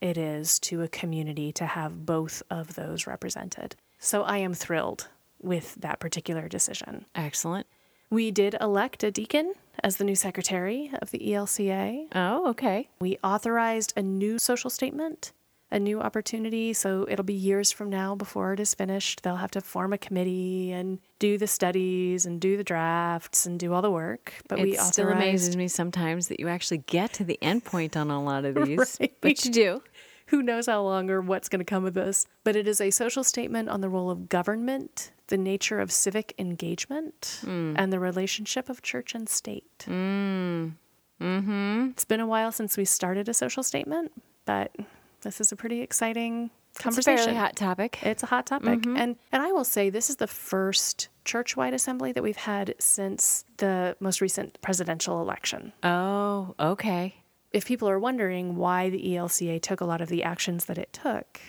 it 0.02 0.18
is 0.18 0.60
to 0.60 0.84
a 0.84 0.88
community 0.88 1.52
to 1.52 1.66
have 1.66 2.06
both 2.06 2.44
of 2.50 2.76
those 2.76 3.08
represented. 3.08 3.76
So 4.00 4.24
I 4.24 4.38
am 4.38 4.54
thrilled 4.54 5.08
with 5.42 5.76
that 5.76 6.00
particular 6.00 6.48
decision. 6.48 7.06
Excellent. 7.16 7.68
We 8.10 8.32
did 8.32 8.56
elect 8.62 9.04
a 9.04 9.12
deacon 9.12 9.54
as 9.84 9.98
the 9.98 10.04
new 10.04 10.16
secretary 10.16 10.92
of 11.02 11.12
the 11.12 11.20
ELCA. 11.20 12.08
Oh, 12.16 12.50
okay. 12.50 12.90
We 13.00 13.18
authorized 13.24 13.94
a 13.98 14.02
new 14.02 14.40
social 14.40 14.70
statement, 14.70 15.34
a 15.70 15.80
new 15.80 16.00
opportunity. 16.02 16.72
So 16.74 17.06
it'll 17.10 17.26
be 17.26 17.34
years 17.34 17.72
from 17.72 17.90
now 17.90 18.16
before 18.16 18.54
it 18.54 18.60
is 18.60 18.74
finished. 18.74 19.24
They'll 19.24 19.36
have 19.36 19.52
to 19.52 19.62
form 19.62 19.92
a 19.94 19.98
committee 19.98 20.72
and 20.72 21.00
do 21.20 21.38
the 21.38 21.48
studies 21.48 22.26
and 22.26 22.40
do 22.40 22.56
the 22.58 22.64
drafts 22.64 23.46
and 23.46 23.60
do 23.60 23.74
all 23.74 23.82
the 23.82 23.92
work. 23.92 24.34
But 24.48 24.60
we 24.60 24.74
It 24.76 24.80
still 24.80 25.10
amazes 25.10 25.58
me 25.58 25.68
sometimes 25.68 26.30
that 26.30 26.40
you 26.40 26.48
actually 26.48 26.80
get 26.80 27.14
to 27.14 27.24
the 27.24 27.38
end 27.42 27.66
point 27.66 27.98
on 27.98 28.10
a 28.10 28.24
lot 28.24 28.46
of 28.46 28.56
these, 28.66 28.98
Right. 29.00 29.14
but 29.22 29.44
you 29.46 29.52
do. 29.52 29.84
Who 30.28 30.42
knows 30.44 30.66
how 30.68 30.82
long 30.84 31.10
or 31.10 31.22
what's 31.22 31.48
going 31.48 31.60
to 31.60 31.66
come 31.66 31.86
of 31.86 31.94
this? 31.94 32.28
But 32.44 32.56
it 32.58 32.68
is 32.68 32.82
a 32.82 32.92
social 32.92 33.24
statement 33.24 33.70
on 33.70 33.80
the 33.80 33.88
role 33.88 34.10
of 34.10 34.28
government, 34.28 35.12
the 35.28 35.38
nature 35.38 35.80
of 35.80 35.90
civic 35.90 36.34
engagement, 36.38 37.40
and 37.46 37.94
the 37.94 38.00
relationship 38.00 38.68
of 38.70 38.82
church 38.82 39.16
and 39.16 39.30
state. 39.30 39.86
Mm. 39.88 40.74
Mm-hmm. 41.22 41.88
It's 41.92 42.06
been 42.06 42.20
a 42.20 42.28
while 42.28 42.52
since 42.52 42.76
we 42.78 42.84
started 42.86 43.28
a 43.30 43.34
social 43.34 43.64
statement, 43.64 44.12
but 44.46 44.76
this 45.22 45.42
is 45.42 45.52
a 45.52 45.56
pretty 45.56 45.82
exciting 45.82 46.52
conversation. 46.78 47.30
It's 47.30 47.38
a 47.38 47.40
hot 47.40 47.56
topic. 47.56 48.00
It's 48.04 48.24
a 48.24 48.28
hot 48.28 48.46
topic. 48.46 48.80
Mm-hmm. 48.80 48.98
And 48.98 49.16
and 49.32 49.42
I 49.42 49.52
will 49.52 49.66
say 49.66 49.90
this 49.90 50.10
is 50.10 50.18
the 50.18 50.28
first 50.28 51.10
church-wide 51.26 51.74
assembly 51.74 52.12
that 52.14 52.24
we've 52.24 52.38
had 52.38 52.76
since 52.80 53.44
the 53.58 53.96
most 54.00 54.22
recent 54.22 54.62
presidential 54.62 55.22
election. 55.22 55.74
Oh, 55.84 56.56
okay. 56.60 57.16
If 57.52 57.66
people 57.66 57.90
are 57.90 58.00
wondering 58.00 58.56
why 58.56 58.90
the 58.90 59.04
ELCA 59.04 59.62
took 59.62 59.82
a 59.82 59.86
lot 59.86 60.02
of 60.02 60.10
the 60.10 60.24
actions 60.24 60.66
that 60.66 60.78
it 60.78 60.94
took 60.94 61.40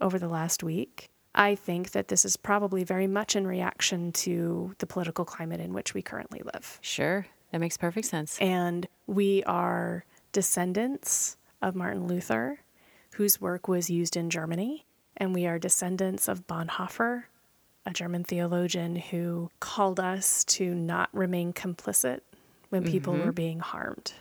over 0.00 0.18
the 0.18 0.28
last 0.28 0.62
week, 0.62 1.08
I 1.34 1.54
think 1.54 1.92
that 1.92 2.08
this 2.08 2.24
is 2.24 2.36
probably 2.36 2.84
very 2.84 3.06
much 3.06 3.36
in 3.36 3.46
reaction 3.46 4.12
to 4.12 4.74
the 4.78 4.86
political 4.86 5.24
climate 5.24 5.60
in 5.60 5.72
which 5.72 5.94
we 5.94 6.02
currently 6.02 6.42
live. 6.52 6.78
Sure. 6.82 7.26
That 7.52 7.58
makes 7.60 7.76
perfect 7.76 8.06
sense. 8.06 8.38
And 8.40 8.88
we 9.06 9.44
are 9.44 10.04
descendants 10.32 11.36
of 11.62 11.74
Martin 11.74 12.06
Luther, 12.06 12.60
whose 13.16 13.40
work 13.40 13.66
was 13.66 13.88
used 13.88 14.16
in 14.16 14.28
Germany. 14.28 14.84
And 15.16 15.34
we 15.34 15.46
are 15.46 15.58
descendants 15.58 16.28
of 16.28 16.46
Bonhoeffer, 16.46 17.24
a 17.86 17.90
German 17.90 18.24
theologian 18.24 18.96
who 18.96 19.50
called 19.58 19.98
us 19.98 20.44
to 20.44 20.74
not 20.74 21.08
remain 21.12 21.54
complicit 21.54 22.20
when 22.68 22.84
people 22.84 23.14
mm-hmm. 23.14 23.24
were 23.24 23.32
being 23.32 23.60
harmed. 23.60 24.12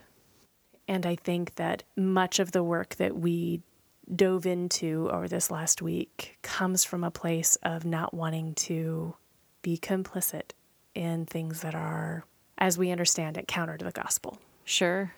And 0.87 1.05
I 1.05 1.15
think 1.15 1.55
that 1.55 1.83
much 1.97 2.39
of 2.39 2.53
the 2.53 2.63
work 2.63 2.95
that 2.95 3.17
we 3.17 3.61
dove 4.13 4.45
into 4.45 5.09
over 5.11 5.27
this 5.27 5.51
last 5.51 5.81
week 5.81 6.37
comes 6.41 6.85
from 6.85 7.03
a 7.03 7.11
place 7.11 7.57
of 7.63 7.83
not 7.83 8.13
wanting 8.13 8.53
to 8.53 9.15
be 9.61 9.77
complicit 9.77 10.51
in 10.93 11.25
things 11.25 11.61
that 11.61 11.75
are, 11.75 12.23
as 12.57 12.77
we 12.77 12.91
understand 12.91 13.35
it, 13.35 13.47
counter 13.47 13.77
to 13.77 13.83
the 13.83 13.91
gospel. 13.91 14.39
Sure. 14.63 15.13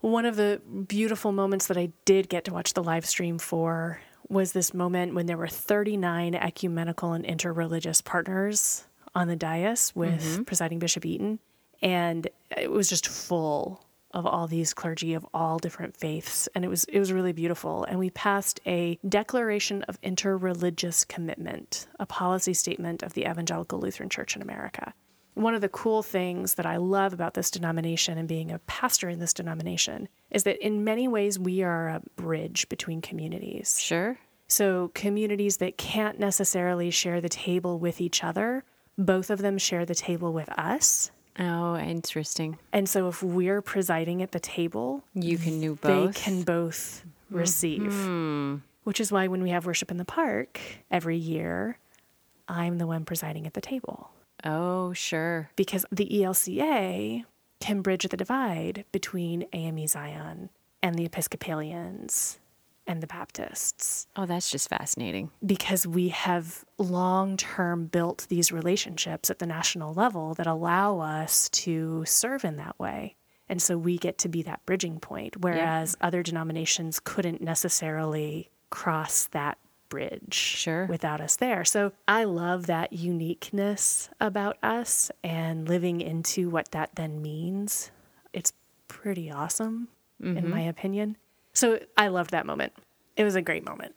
One 0.00 0.24
of 0.24 0.36
the 0.36 0.62
beautiful 0.88 1.30
moments 1.30 1.66
that 1.66 1.76
I 1.76 1.92
did 2.04 2.28
get 2.28 2.44
to 2.46 2.52
watch 2.52 2.72
the 2.72 2.82
live 2.82 3.04
stream 3.04 3.38
for 3.38 4.00
was 4.28 4.52
this 4.52 4.72
moment 4.72 5.14
when 5.14 5.26
there 5.26 5.36
were 5.36 5.48
39 5.48 6.34
ecumenical 6.34 7.12
and 7.12 7.24
interreligious 7.24 8.02
partners 8.02 8.84
on 9.14 9.28
the 9.28 9.36
dais 9.36 9.92
with 9.94 10.22
mm-hmm. 10.22 10.42
presiding 10.44 10.78
Bishop 10.78 11.04
Eaton. 11.04 11.38
And 11.82 12.28
it 12.56 12.70
was 12.70 12.88
just 12.88 13.08
full 13.08 13.84
of 14.12 14.26
all 14.26 14.46
these 14.46 14.72
clergy 14.74 15.14
of 15.14 15.26
all 15.34 15.58
different 15.58 15.96
faiths. 15.96 16.48
And 16.54 16.64
it 16.64 16.68
was 16.68 16.84
it 16.84 16.98
was 16.98 17.12
really 17.12 17.32
beautiful. 17.32 17.84
And 17.84 17.98
we 17.98 18.10
passed 18.10 18.60
a 18.66 18.98
declaration 19.08 19.82
of 19.84 20.00
interreligious 20.00 21.06
commitment, 21.06 21.86
a 21.98 22.06
policy 22.06 22.54
statement 22.54 23.02
of 23.02 23.12
the 23.14 23.22
Evangelical 23.22 23.78
Lutheran 23.78 24.08
Church 24.08 24.34
in 24.34 24.42
America 24.42 24.94
one 25.40 25.54
of 25.54 25.60
the 25.60 25.68
cool 25.68 26.02
things 26.02 26.54
that 26.54 26.66
I 26.66 26.76
love 26.76 27.12
about 27.12 27.34
this 27.34 27.50
denomination 27.50 28.18
and 28.18 28.28
being 28.28 28.50
a 28.50 28.58
pastor 28.60 29.08
in 29.08 29.18
this 29.18 29.32
denomination 29.32 30.08
is 30.30 30.44
that 30.44 30.64
in 30.64 30.84
many 30.84 31.08
ways 31.08 31.38
we 31.38 31.62
are 31.62 31.88
a 31.88 32.02
bridge 32.16 32.68
between 32.68 33.00
communities. 33.00 33.80
Sure. 33.80 34.18
So, 34.48 34.90
communities 34.94 35.58
that 35.58 35.76
can't 35.78 36.18
necessarily 36.18 36.90
share 36.90 37.20
the 37.20 37.28
table 37.28 37.78
with 37.78 38.00
each 38.00 38.24
other, 38.24 38.64
both 38.98 39.30
of 39.30 39.38
them 39.38 39.58
share 39.58 39.86
the 39.86 39.94
table 39.94 40.32
with 40.32 40.48
us. 40.58 41.12
Oh, 41.38 41.76
interesting. 41.76 42.58
And 42.72 42.88
so, 42.88 43.06
if 43.06 43.22
we're 43.22 43.62
presiding 43.62 44.22
at 44.22 44.32
the 44.32 44.40
table, 44.40 45.04
You 45.14 45.38
can 45.38 45.60
do 45.60 45.76
both. 45.76 46.14
they 46.14 46.20
can 46.20 46.42
both 46.42 47.04
mm-hmm. 47.28 47.38
receive. 47.38 48.60
Which 48.82 49.00
is 49.00 49.12
why 49.12 49.28
when 49.28 49.42
we 49.42 49.50
have 49.50 49.66
worship 49.66 49.90
in 49.92 49.98
the 49.98 50.04
park 50.04 50.58
every 50.90 51.16
year, 51.16 51.78
I'm 52.48 52.78
the 52.78 52.86
one 52.88 53.04
presiding 53.04 53.46
at 53.46 53.54
the 53.54 53.60
table. 53.60 54.10
Oh, 54.44 54.92
sure. 54.92 55.50
because 55.56 55.84
the 55.92 56.08
ELCA 56.10 57.24
can 57.60 57.82
bridge 57.82 58.04
the 58.08 58.16
divide 58.16 58.84
between 58.92 59.46
AME 59.52 59.86
Zion 59.86 60.48
and 60.82 60.96
the 60.96 61.04
Episcopalians 61.04 62.38
and 62.86 63.02
the 63.02 63.06
Baptists 63.06 64.06
Oh, 64.16 64.24
that's 64.26 64.50
just 64.50 64.68
fascinating. 64.68 65.30
because 65.44 65.86
we 65.86 66.08
have 66.08 66.64
long 66.78 67.36
term 67.36 67.86
built 67.86 68.26
these 68.30 68.50
relationships 68.50 69.30
at 69.30 69.38
the 69.38 69.46
national 69.46 69.92
level 69.94 70.34
that 70.34 70.46
allow 70.46 70.98
us 71.00 71.48
to 71.50 72.04
serve 72.06 72.44
in 72.44 72.56
that 72.56 72.78
way. 72.78 73.16
And 73.48 73.60
so 73.60 73.76
we 73.76 73.98
get 73.98 74.16
to 74.18 74.28
be 74.28 74.42
that 74.44 74.64
bridging 74.64 75.00
point, 75.00 75.36
whereas 75.40 75.96
other 76.00 76.22
denominations 76.22 77.00
couldn't 77.02 77.40
necessarily 77.42 78.48
cross 78.70 79.26
that 79.32 79.58
bridge 79.90 80.32
Sure. 80.32 80.86
without 80.86 81.20
us 81.20 81.36
there. 81.36 81.66
So 81.66 81.92
I 82.08 82.24
love 82.24 82.66
that 82.66 82.94
uniqueness 82.94 84.08
about 84.20 84.56
us 84.62 85.10
and 85.22 85.68
living 85.68 86.00
into 86.00 86.48
what 86.48 86.70
that 86.70 86.94
then 86.94 87.20
means. 87.20 87.90
It's 88.32 88.54
pretty 88.88 89.30
awesome, 89.30 89.88
in 90.22 90.48
my 90.48 90.62
opinion. 90.62 91.18
So 91.52 91.80
I 91.96 92.08
loved 92.08 92.30
that 92.30 92.46
moment. 92.46 92.72
It 93.16 93.24
was 93.24 93.34
a 93.34 93.42
great 93.42 93.64
moment. 93.66 93.94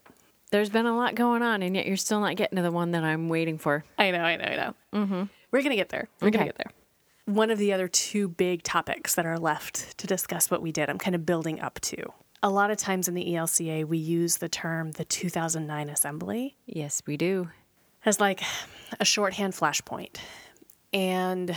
There's 0.52 0.70
been 0.70 0.86
a 0.86 0.96
lot 0.96 1.16
going 1.16 1.42
on, 1.42 1.64
and 1.64 1.76
yet 1.76 1.88
you're 1.88 1.96
still 1.98 2.20
not 2.20 2.36
getting 2.36 2.58
to 2.58 2.62
the 2.62 2.72
one 2.72 2.92
that 2.92 3.04
I'm 3.04 3.30
waiting 3.30 3.58
for. 3.58 3.84
I 3.98 4.12
know, 4.12 4.20
I 4.22 4.36
know, 4.36 4.44
I 4.44 4.56
know. 4.56 4.74
Mm-hmm. 4.94 5.24
We're 5.52 5.62
going 5.62 5.72
to 5.72 5.76
get 5.76 5.90
there. 5.90 6.10
We're 6.22 6.30
going 6.30 6.46
to 6.48 6.54
get 6.54 6.58
there. 6.58 6.72
One 7.26 7.50
of 7.50 7.58
the 7.58 7.72
other 7.74 7.88
two 7.88 8.28
big 8.28 8.64
topics 8.64 9.16
that 9.16 9.26
are 9.26 9.40
left 9.40 9.98
to 9.98 10.08
discuss 10.08 10.52
what 10.52 10.62
we 10.62 10.72
did, 10.72 10.90
I'm 10.90 10.98
kind 11.00 11.16
of 11.16 11.26
building 11.26 11.60
up 11.60 11.80
to. 11.82 12.12
A 12.46 12.50
lot 12.50 12.70
of 12.72 12.78
times 12.78 13.08
in 13.08 13.14
the 13.14 13.26
ELCA, 13.26 13.86
we 13.88 13.98
use 13.98 14.38
the 14.38 14.50
term 14.50 14.92
the 14.92 15.06
2009 15.06 15.90
assembly 15.90 16.56
Yes, 16.66 17.02
we 17.08 17.16
do. 17.18 17.50
as 18.06 18.20
like 18.20 18.42
a 19.00 19.06
shorthand 19.06 19.54
flashpoint. 19.54 20.18
And 20.94 21.56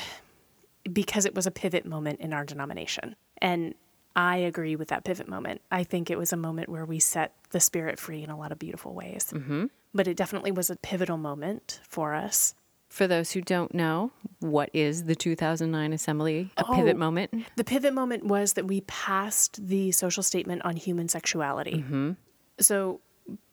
because 0.91 1.27
it 1.27 1.35
was 1.35 1.47
a 1.47 1.51
pivot 1.51 1.85
moment 1.85 2.21
in 2.21 2.33
our 2.33 2.45
denomination. 2.45 3.17
And 3.39 3.75
I 4.15 4.37
agree 4.37 4.77
with 4.77 4.89
that 4.89 5.05
pivot 5.05 5.29
moment. 5.29 5.61
I 5.71 5.83
think 5.85 6.09
it 6.11 6.17
was 6.17 6.33
a 6.33 6.37
moment 6.37 6.69
where 6.69 6.87
we 6.87 7.01
set 7.01 7.35
the 7.51 7.61
spirit 7.61 7.99
free 7.99 8.23
in 8.23 8.31
a 8.31 8.39
lot 8.39 8.53
of 8.53 8.59
beautiful 8.59 8.95
ways. 8.95 9.27
Mm-hmm. 9.35 9.67
but 9.93 10.07
it 10.07 10.17
definitely 10.17 10.53
was 10.53 10.71
a 10.71 10.77
pivotal 10.77 11.17
moment 11.19 11.81
for 11.89 12.15
us. 12.15 12.55
For 12.97 13.07
those 13.07 13.33
who 13.33 13.43
don't 13.43 13.75
know, 13.75 14.11
what 14.41 14.71
is 14.73 15.05
the 15.05 15.15
2009 15.15 15.93
Assembly 15.93 16.51
a 16.57 16.65
oh, 16.67 16.75
pivot 16.75 16.97
Oh. 16.97 16.99
moment? 16.99 17.45
The 17.57 17.63
pivot 17.63 17.93
moment 17.93 18.25
was 18.25 18.55
that 18.55 18.67
we 18.67 18.81
passed 18.81 19.69
the 19.69 19.93
social 19.93 20.23
statement 20.23 20.63
on 20.65 20.77
human 20.77 21.07
sexuality. 21.07 21.85
Mm-hmm. 21.85 22.13
So, 22.59 23.03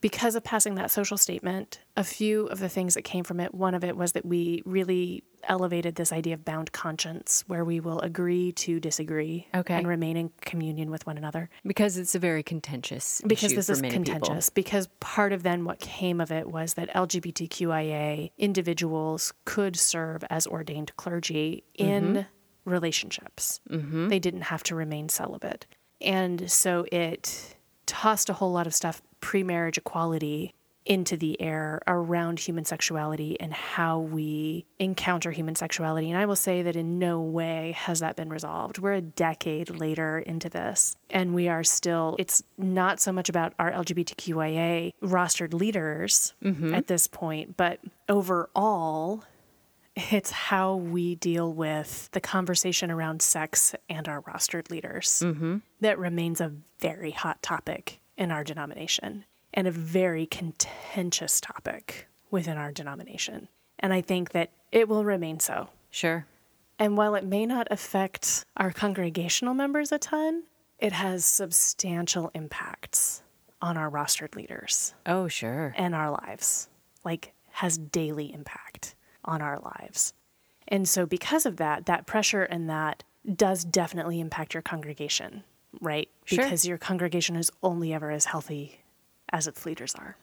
because 0.02 0.36
of 0.36 0.44
passing 0.44 0.76
that 0.76 0.92
social 0.92 1.18
statement, 1.18 1.80
a 1.96 2.04
few 2.04 2.46
of 2.48 2.60
the 2.60 2.70
things 2.70 2.94
that 2.94 3.04
came 3.04 3.24
from 3.24 3.40
it, 3.40 3.54
one 3.54 3.74
of 3.74 3.84
it 3.84 3.96
was 3.96 4.12
that 4.12 4.26
we 4.26 4.62
really 4.66 5.24
elevated 5.46 5.96
this 5.96 6.12
idea 6.12 6.34
of 6.34 6.46
bound 6.46 6.72
conscience, 6.72 7.44
where 7.48 7.66
we 7.66 7.80
will 7.80 8.00
agree 8.02 8.52
to 8.54 8.80
disagree 8.80 9.48
Okay. 9.54 9.76
and 9.76 9.88
remain 9.88 10.18
in 10.18 10.32
communion 10.42 10.92
with 10.92 11.06
one 11.06 11.18
another. 11.18 11.50
Because 11.66 11.98
it's 11.98 12.16
a 12.16 12.20
very 12.20 12.44
contentious 12.44 13.22
because 13.26 13.54
this 13.54 13.70
is 13.70 13.82
many 13.82 13.98
people. 13.98 14.14
contentious 14.14 14.50
because 14.50 14.88
part 15.00 15.34
of 15.34 15.44
then 15.44 15.66
what 15.66 15.80
came 15.80 16.22
of 16.22 16.32
it 16.32 16.50
was 16.50 16.76
that 16.76 16.90
lgbtqia 16.94 18.32
individuals 18.38 19.34
could 19.46 19.76
serve 19.76 20.24
as 20.30 20.48
ordained 20.48 20.96
clergy 20.96 21.64
in 21.76 22.04
mm-hmm. 22.04 22.70
relationships 22.70 23.60
mm-hmm. 23.70 24.08
they 24.10 24.20
didn't 24.20 24.42
have 24.42 24.64
to 24.64 24.76
remain 24.76 25.10
celibate 25.10 25.66
and 26.02 26.50
so 26.52 26.86
it 26.92 27.56
tossed 27.94 28.28
a 28.28 28.34
whole 28.34 28.52
lot 28.52 28.66
of 28.66 28.74
stuff 28.74 29.04
pre-marriage 29.22 29.78
equality 29.78 30.52
into 30.84 31.16
the 31.16 31.40
air 31.40 31.80
around 31.88 32.40
human 32.40 32.66
sexuality 32.66 33.40
and 33.40 33.54
how 33.54 34.00
we 34.00 34.66
encounter 34.80 35.30
human 35.32 35.54
sexuality. 35.56 36.10
And 36.10 36.20
I 36.20 36.26
will 36.26 36.36
say 36.36 36.64
that 36.64 36.76
in 36.76 36.98
no 36.98 37.22
way 37.22 37.74
has 37.78 38.00
that 38.00 38.16
been 38.16 38.30
resolved. 38.30 38.80
We're 38.80 38.94
a 38.94 39.02
decade 39.02 39.70
later 39.70 40.20
into 40.20 40.50
this, 40.50 40.98
and 41.12 41.36
we 41.36 41.48
are 41.48 41.64
still, 41.64 42.16
it's 42.18 42.44
not 42.58 43.00
so 43.00 43.12
much 43.12 43.30
about 43.30 43.54
our 43.60 43.72
LGBTQIA 43.72 44.94
rostered 45.04 45.54
leaders 45.54 46.34
mm-hmm. 46.44 46.74
at 46.74 46.88
this 46.88 47.06
point, 47.08 47.56
but 47.56 47.80
overall, 48.10 49.24
it's 49.96 50.32
how 50.32 50.76
we 50.76 51.16
deal 51.16 51.52
with 51.52 52.10
the 52.12 52.22
conversation 52.22 52.90
around 52.90 53.22
sex 53.22 53.76
and 53.90 54.08
our 54.08 54.22
rostered 54.22 54.70
leaders 54.72 55.22
mm-hmm. 55.24 55.58
that 55.82 56.00
remains 56.00 56.42
a 56.42 56.52
very 56.80 57.12
hot 57.12 57.42
topic 57.42 58.00
in 58.18 58.32
our 58.32 58.44
denomination 58.44 59.26
and 59.54 59.68
a 59.68 59.72
very 59.72 60.26
contentious 60.26 61.40
topic 61.40 62.08
within 62.32 62.58
our 62.58 62.72
denomination. 62.72 63.48
And 63.80 63.94
I 63.94 64.02
think 64.02 64.32
that 64.32 64.50
it 64.72 64.88
will 64.88 65.06
remain 65.06 65.40
so. 65.40 65.70
Sure. 65.92 66.26
And 66.80 66.98
while 66.98 67.14
it 67.14 67.24
may 67.24 67.46
not 67.46 67.68
affect 67.70 68.46
our 68.58 68.72
congregational 68.72 69.54
members 69.54 69.92
a 69.92 70.00
ton, 70.00 70.44
it 70.80 70.92
has 70.92 71.24
substantial 71.24 72.32
impacts 72.34 73.22
on 73.62 73.78
our 73.78 73.90
rostered 73.90 74.36
leaders 74.36 74.96
Oh, 75.06 75.28
sure. 75.28 75.74
and 75.78 75.94
our 75.94 76.12
lives, 76.12 76.68
like 77.06 77.34
has 77.52 77.78
daily 77.78 78.34
impact 78.34 78.96
on 79.26 79.42
our 79.42 79.60
lives. 79.60 80.14
And 80.68 80.88
so 80.88 81.06
because 81.06 81.46
of 81.46 81.58
that, 81.58 81.86
that 81.86 82.06
pressure 82.06 82.44
and 82.44 82.70
that 82.70 83.04
does 83.36 83.64
definitely 83.64 84.20
impact 84.20 84.54
your 84.54 84.64
congregation, 84.64 85.44
right? 85.82 86.10
Sure. 86.26 86.44
Because 86.44 86.66
your 86.66 86.78
congregation 86.78 87.36
is 87.36 87.52
only 87.62 87.94
ever 87.94 88.12
as 88.12 88.26
healthy 88.26 88.80
as 89.32 89.48
its 89.48 89.66
leaders 89.66 89.96
are. 89.96 90.16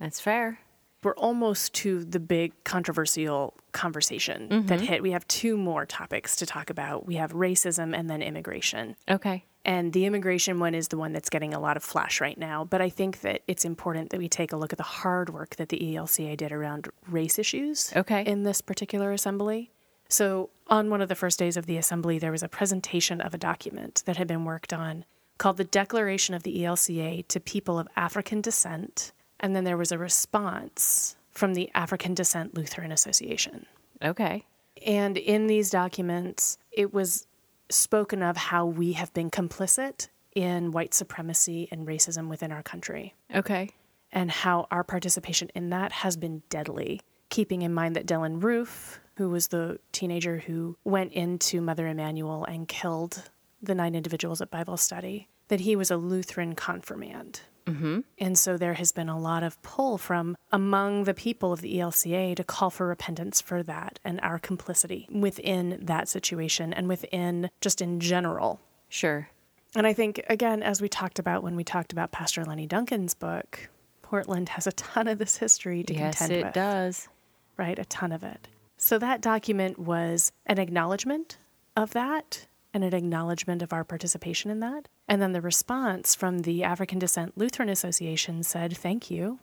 That's 0.00 0.20
fair. 0.20 0.58
We're 1.02 1.14
almost 1.14 1.74
to 1.74 2.04
the 2.04 2.18
big 2.18 2.52
controversial 2.64 3.54
conversation 3.72 4.48
that 4.48 4.78
mm-hmm. 4.78 4.86
hit. 4.86 5.02
We 5.02 5.10
have 5.10 5.28
two 5.28 5.56
more 5.56 5.84
topics 5.84 6.34
to 6.36 6.46
talk 6.46 6.70
about. 6.70 7.06
We 7.06 7.16
have 7.16 7.32
racism 7.32 7.94
and 7.94 8.08
then 8.08 8.22
immigration. 8.22 8.96
Okay. 9.08 9.44
And 9.64 9.92
the 9.92 10.04
immigration 10.04 10.58
one 10.60 10.74
is 10.74 10.88
the 10.88 10.98
one 10.98 11.12
that's 11.12 11.30
getting 11.30 11.54
a 11.54 11.60
lot 11.60 11.76
of 11.76 11.82
flash 11.82 12.20
right 12.20 12.36
now. 12.36 12.64
But 12.64 12.82
I 12.82 12.90
think 12.90 13.20
that 13.22 13.42
it's 13.48 13.64
important 13.64 14.10
that 14.10 14.18
we 14.18 14.28
take 14.28 14.52
a 14.52 14.56
look 14.56 14.72
at 14.72 14.76
the 14.76 14.82
hard 14.84 15.30
work 15.30 15.56
that 15.56 15.70
the 15.70 15.78
ELCA 15.78 16.36
did 16.36 16.52
around 16.52 16.88
race 17.08 17.38
issues 17.38 17.92
Okay. 17.96 18.22
in 18.26 18.42
this 18.42 18.60
particular 18.60 19.12
assembly. 19.12 19.70
So, 20.08 20.50
on 20.68 20.90
one 20.90 21.00
of 21.00 21.08
the 21.08 21.14
first 21.14 21.38
days 21.38 21.56
of 21.56 21.66
the 21.66 21.78
assembly, 21.78 22.18
there 22.18 22.30
was 22.30 22.42
a 22.42 22.48
presentation 22.48 23.20
of 23.20 23.32
a 23.34 23.38
document 23.38 24.02
that 24.06 24.16
had 24.18 24.28
been 24.28 24.44
worked 24.44 24.72
on 24.72 25.04
called 25.38 25.56
the 25.56 25.64
Declaration 25.64 26.34
of 26.34 26.42
the 26.42 26.58
ELCA 26.62 27.26
to 27.28 27.40
People 27.40 27.78
of 27.78 27.88
African 27.96 28.40
Descent. 28.40 29.12
And 29.40 29.56
then 29.56 29.64
there 29.64 29.76
was 29.76 29.92
a 29.92 29.98
response 29.98 31.16
from 31.32 31.54
the 31.54 31.70
African 31.74 32.14
Descent 32.14 32.54
Lutheran 32.54 32.92
Association. 32.92 33.66
Okay. 34.02 34.44
And 34.86 35.16
in 35.16 35.46
these 35.46 35.70
documents, 35.70 36.58
it 36.70 36.92
was 36.92 37.26
spoken 37.70 38.22
of 38.22 38.36
how 38.36 38.66
we 38.66 38.92
have 38.92 39.12
been 39.14 39.30
complicit 39.30 40.08
in 40.34 40.70
white 40.72 40.94
supremacy 40.94 41.68
and 41.70 41.86
racism 41.86 42.28
within 42.28 42.50
our 42.52 42.62
country, 42.62 43.14
Okay. 43.34 43.70
and 44.12 44.30
how 44.30 44.66
our 44.70 44.82
participation 44.84 45.50
in 45.54 45.70
that 45.70 45.92
has 45.92 46.16
been 46.16 46.42
deadly. 46.48 47.00
Keeping 47.30 47.62
in 47.62 47.72
mind 47.72 47.96
that 47.96 48.06
Dylann 48.06 48.42
Roof, 48.42 49.00
who 49.16 49.30
was 49.30 49.48
the 49.48 49.78
teenager 49.92 50.38
who 50.38 50.76
went 50.84 51.12
into 51.12 51.60
Mother 51.60 51.86
Emanuel 51.86 52.44
and 52.44 52.66
killed 52.68 53.30
the 53.62 53.74
nine 53.74 53.94
individuals 53.94 54.40
at 54.40 54.50
Bible 54.50 54.76
study, 54.76 55.28
that 55.48 55.60
he 55.60 55.74
was 55.76 55.90
a 55.90 55.96
Lutheran 55.96 56.54
confirmand. 56.54 57.40
Mm-hmm. 57.66 58.00
And 58.18 58.38
so 58.38 58.56
there 58.56 58.74
has 58.74 58.92
been 58.92 59.08
a 59.08 59.18
lot 59.18 59.42
of 59.42 59.60
pull 59.62 59.96
from 59.98 60.36
among 60.52 61.04
the 61.04 61.14
people 61.14 61.52
of 61.52 61.60
the 61.60 61.78
ELCA 61.78 62.36
to 62.36 62.44
call 62.44 62.70
for 62.70 62.86
repentance 62.86 63.40
for 63.40 63.62
that 63.62 63.98
and 64.04 64.20
our 64.20 64.38
complicity 64.38 65.08
within 65.10 65.78
that 65.82 66.08
situation 66.08 66.72
and 66.72 66.88
within 66.88 67.50
just 67.60 67.80
in 67.80 68.00
general. 68.00 68.60
Sure. 68.88 69.28
And 69.74 69.86
I 69.86 69.92
think, 69.92 70.22
again, 70.28 70.62
as 70.62 70.80
we 70.80 70.88
talked 70.88 71.18
about 71.18 71.42
when 71.42 71.56
we 71.56 71.64
talked 71.64 71.92
about 71.92 72.12
Pastor 72.12 72.44
Lenny 72.44 72.66
Duncan's 72.66 73.14
book, 73.14 73.68
Portland 74.02 74.50
has 74.50 74.66
a 74.66 74.72
ton 74.72 75.08
of 75.08 75.18
this 75.18 75.38
history 75.38 75.82
to 75.84 75.94
yes, 75.94 76.18
contend 76.18 76.44
with. 76.44 76.44
Yes, 76.44 76.50
it 76.50 76.54
does. 76.54 77.08
right? 77.56 77.78
A 77.78 77.84
ton 77.86 78.12
of 78.12 78.22
it. 78.22 78.48
So 78.76 78.98
that 78.98 79.20
document 79.20 79.78
was 79.78 80.32
an 80.46 80.58
acknowledgement 80.58 81.38
of 81.76 81.92
that 81.92 82.46
and 82.74 82.84
an 82.84 82.92
acknowledgement 82.92 83.62
of 83.62 83.72
our 83.72 83.84
participation 83.84 84.50
in 84.50 84.60
that. 84.60 84.88
And 85.08 85.22
then 85.22 85.32
the 85.32 85.40
response 85.40 86.14
from 86.14 86.40
the 86.40 86.62
African 86.64 86.98
Descent 86.98 87.38
Lutheran 87.38 87.68
Association 87.70 88.42
said, 88.42 88.76
Thank 88.76 89.10
you. 89.10 89.38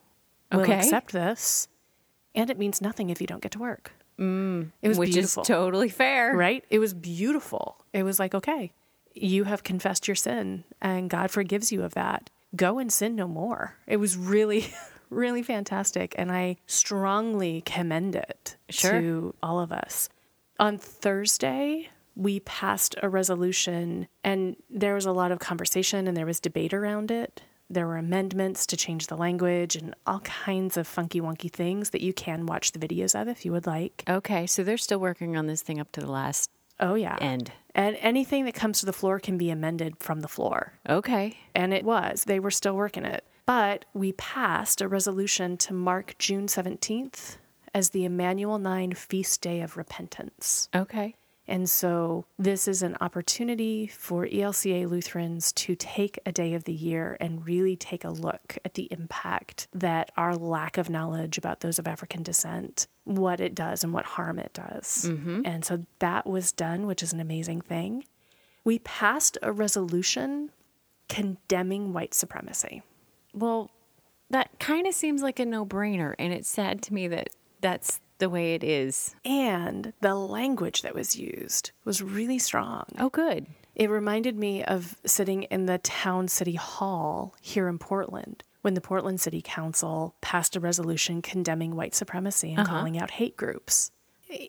We'll 0.51 0.61
Okay. 0.61 0.77
accept 0.77 1.13
this. 1.13 1.67
And 2.35 2.49
it 2.49 2.59
means 2.59 2.81
nothing 2.81 3.09
if 3.09 3.19
you 3.21 3.27
don't 3.27 3.41
get 3.41 3.53
to 3.53 3.59
work. 3.59 3.93
Mm, 4.19 4.71
it 4.81 4.89
was 4.89 4.99
Which 4.99 5.13
beautiful. 5.13 5.41
is 5.41 5.47
totally 5.47 5.89
fair. 5.89 6.35
right? 6.35 6.63
It 6.69 6.79
was 6.79 6.93
beautiful. 6.93 7.83
It 7.93 8.03
was 8.03 8.19
like, 8.19 8.35
okay, 8.35 8.71
you 9.15 9.45
have 9.45 9.63
confessed 9.63 10.07
your 10.07 10.15
sin 10.15 10.63
and 10.81 11.09
God 11.09 11.31
forgives 11.31 11.71
you 11.71 11.83
of 11.83 11.93
that. 11.95 12.29
Go 12.55 12.77
and 12.79 12.91
sin 12.91 13.15
no 13.15 13.27
more. 13.27 13.77
It 13.87 13.97
was 13.97 14.15
really, 14.17 14.73
really 15.09 15.41
fantastic. 15.41 16.13
And 16.17 16.31
I 16.31 16.57
strongly 16.67 17.61
commend 17.65 18.15
it 18.15 18.57
Sure. 18.69 18.91
to 18.99 19.35
all 19.41 19.59
of 19.59 19.71
us. 19.71 20.09
On 20.59 20.77
Thursday, 20.77 21.89
we 22.21 22.39
passed 22.41 22.95
a 23.01 23.09
resolution 23.09 24.07
and 24.23 24.55
there 24.69 24.93
was 24.93 25.05
a 25.05 25.11
lot 25.11 25.31
of 25.31 25.39
conversation 25.39 26.07
and 26.07 26.15
there 26.15 26.25
was 26.25 26.39
debate 26.39 26.73
around 26.73 27.09
it. 27.09 27.41
There 27.69 27.87
were 27.87 27.97
amendments 27.97 28.65
to 28.67 28.77
change 28.77 29.07
the 29.07 29.15
language 29.17 29.75
and 29.75 29.95
all 30.05 30.19
kinds 30.19 30.77
of 30.77 30.85
funky 30.87 31.21
wonky 31.21 31.49
things 31.51 31.91
that 31.91 32.01
you 32.01 32.13
can 32.13 32.45
watch 32.45 32.73
the 32.73 32.79
videos 32.79 33.19
of 33.19 33.27
if 33.27 33.45
you 33.45 33.51
would 33.53 33.65
like. 33.65 34.03
Okay. 34.09 34.45
So 34.45 34.63
they're 34.63 34.77
still 34.77 34.99
working 34.99 35.35
on 35.37 35.47
this 35.47 35.61
thing 35.61 35.79
up 35.79 35.91
to 35.93 36.01
the 36.01 36.11
last 36.11 36.49
Oh, 36.79 36.95
yeah. 36.95 37.17
end. 37.21 37.51
And 37.75 37.95
anything 38.01 38.45
that 38.45 38.55
comes 38.55 38.79
to 38.81 38.85
the 38.85 38.93
floor 38.93 39.19
can 39.19 39.37
be 39.37 39.49
amended 39.49 39.97
from 39.99 40.19
the 40.19 40.27
floor. 40.27 40.73
Okay. 40.89 41.37
And 41.55 41.73
it 41.73 41.85
was. 41.85 42.25
They 42.25 42.39
were 42.39 42.51
still 42.51 42.75
working 42.75 43.05
it. 43.05 43.23
But 43.45 43.85
we 43.93 44.11
passed 44.13 44.81
a 44.81 44.87
resolution 44.87 45.57
to 45.57 45.73
mark 45.73 46.15
June 46.19 46.47
17th 46.47 47.37
as 47.73 47.91
the 47.91 48.03
Emanuel 48.05 48.57
9 48.59 48.93
Feast 48.93 49.41
Day 49.41 49.61
of 49.61 49.77
Repentance. 49.77 50.69
Okay. 50.75 51.15
And 51.51 51.69
so 51.69 52.23
this 52.39 52.65
is 52.65 52.81
an 52.81 52.95
opportunity 53.01 53.85
for 53.85 54.25
ELCA 54.25 54.89
Lutherans 54.89 55.51
to 55.51 55.75
take 55.75 56.17
a 56.25 56.31
day 56.31 56.53
of 56.53 56.63
the 56.63 56.71
year 56.71 57.17
and 57.19 57.45
really 57.45 57.75
take 57.75 58.05
a 58.05 58.09
look 58.09 58.57
at 58.63 58.75
the 58.75 58.87
impact 58.89 59.67
that 59.73 60.13
our 60.15 60.33
lack 60.33 60.77
of 60.77 60.89
knowledge 60.89 61.37
about 61.37 61.59
those 61.59 61.77
of 61.77 61.87
African 61.87 62.23
descent, 62.23 62.87
what 63.03 63.41
it 63.41 63.53
does 63.53 63.83
and 63.83 63.91
what 63.91 64.05
harm 64.05 64.39
it 64.39 64.53
does. 64.53 65.09
Mm-hmm. 65.09 65.41
And 65.43 65.65
so 65.65 65.85
that 65.99 66.25
was 66.25 66.53
done, 66.53 66.87
which 66.87 67.03
is 67.03 67.11
an 67.11 67.19
amazing 67.19 67.59
thing. 67.59 68.05
We 68.63 68.79
passed 68.79 69.37
a 69.41 69.51
resolution 69.51 70.51
condemning 71.09 71.91
white 71.91 72.13
supremacy. 72.13 72.81
Well, 73.33 73.71
that 74.29 74.57
kind 74.59 74.87
of 74.87 74.93
seems 74.93 75.21
like 75.21 75.37
a 75.37 75.45
no 75.45 75.65
brainer. 75.65 76.15
And 76.17 76.31
it's 76.31 76.47
sad 76.47 76.81
to 76.83 76.93
me 76.93 77.09
that 77.09 77.27
that's 77.59 77.99
the 78.21 78.29
way 78.29 78.53
it 78.53 78.63
is. 78.63 79.13
And 79.25 79.91
the 79.99 80.15
language 80.15 80.81
that 80.83 80.95
was 80.95 81.17
used 81.17 81.71
was 81.83 82.01
really 82.01 82.39
strong. 82.39 82.85
Oh, 82.97 83.09
good. 83.09 83.47
It 83.75 83.89
reminded 83.89 84.37
me 84.37 84.63
of 84.63 84.95
sitting 85.05 85.43
in 85.43 85.65
the 85.65 85.79
town 85.79 86.29
city 86.29 86.55
hall 86.55 87.35
here 87.41 87.67
in 87.67 87.77
Portland 87.79 88.43
when 88.61 88.75
the 88.75 88.81
Portland 88.81 89.19
City 89.19 89.41
Council 89.43 90.13
passed 90.21 90.55
a 90.55 90.59
resolution 90.59 91.21
condemning 91.21 91.75
white 91.75 91.95
supremacy 91.95 92.53
and 92.53 92.67
calling 92.67 92.97
out 92.99 93.11
hate 93.11 93.35
groups. 93.35 93.91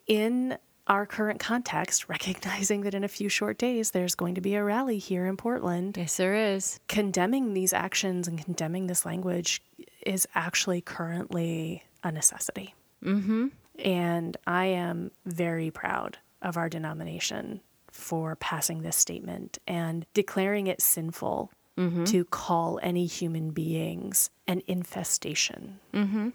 In 0.06 0.58
our 0.87 1.06
current 1.06 1.40
context, 1.40 2.08
recognizing 2.08 2.82
that 2.82 2.94
in 2.94 3.04
a 3.04 3.08
few 3.08 3.28
short 3.28 3.56
days 3.58 3.92
there's 3.92 4.14
going 4.14 4.35
to 4.35 4.40
be 4.40 4.54
a 4.54 4.62
rally 4.64 4.98
here 4.98 5.24
in 5.26 5.37
Portland, 5.37 5.96
Yes, 5.96 6.16
there 6.16 6.35
is. 6.35 6.78
condemning 6.88 7.54
these 7.54 7.72
actions 7.72 8.28
and 8.28 8.44
condemning 8.44 8.87
this 8.88 9.06
language 9.06 9.62
is 10.04 10.26
actually 10.35 10.80
currently 10.80 11.85
a 12.02 12.11
necessity. 12.12 12.74
Mm-hmm. 13.04 13.46
And 13.78 14.37
I 14.46 14.66
am 14.66 15.11
very 15.24 15.70
proud 15.70 16.18
of 16.40 16.56
our 16.56 16.68
denomination 16.68 17.61
for 17.90 18.37
passing 18.37 18.82
this 18.82 18.96
statement 18.96 19.58
and 19.66 20.06
declaring 20.14 20.66
it 20.66 20.80
sinful 20.80 21.52
mm-hmm. 21.78 22.04
to 22.04 22.24
call 22.24 22.80
any 22.82 23.06
human 23.06 23.50
beings 23.50 24.30
an 24.46 24.62
infestation. 24.66 25.78
Mm-hmm. 25.92 26.30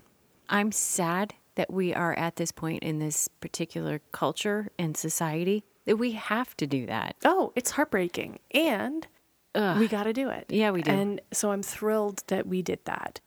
I'm 0.50 0.71
sad 0.71 1.34
that 1.56 1.73
we 1.73 1.93
are 1.93 2.13
at 2.13 2.36
this 2.36 2.52
point 2.52 2.84
in 2.84 3.00
this 3.00 3.28
particular 3.28 4.02
culture 4.12 4.69
and 4.78 4.95
society 4.95 5.63
that 5.86 5.97
we 5.97 6.12
have 6.12 6.56
to 6.58 6.67
do 6.67 6.86
that. 6.86 7.15
Oh, 7.26 7.52
it's 7.56 7.71
heartbreaking. 7.71 8.39
And 8.52 9.08
we 9.56 9.88
got 9.88 10.04
to 10.04 10.13
do 10.13 10.30
it. 10.30 10.45
Yeah, 10.50 10.69
we 10.69 10.84
do. 10.84 10.91
And 10.91 11.19
so 11.32 11.52
I'm 11.52 11.63
thrilled 11.63 12.23
that 12.28 12.45
we 12.45 12.62
did 12.62 12.86
that. 12.86 13.19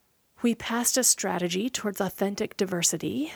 We 0.43 0.55
passed 0.55 0.97
a 0.97 1.03
strategy 1.03 1.69
towards 1.69 2.01
authentic 2.01 2.57
diversity 2.57 3.33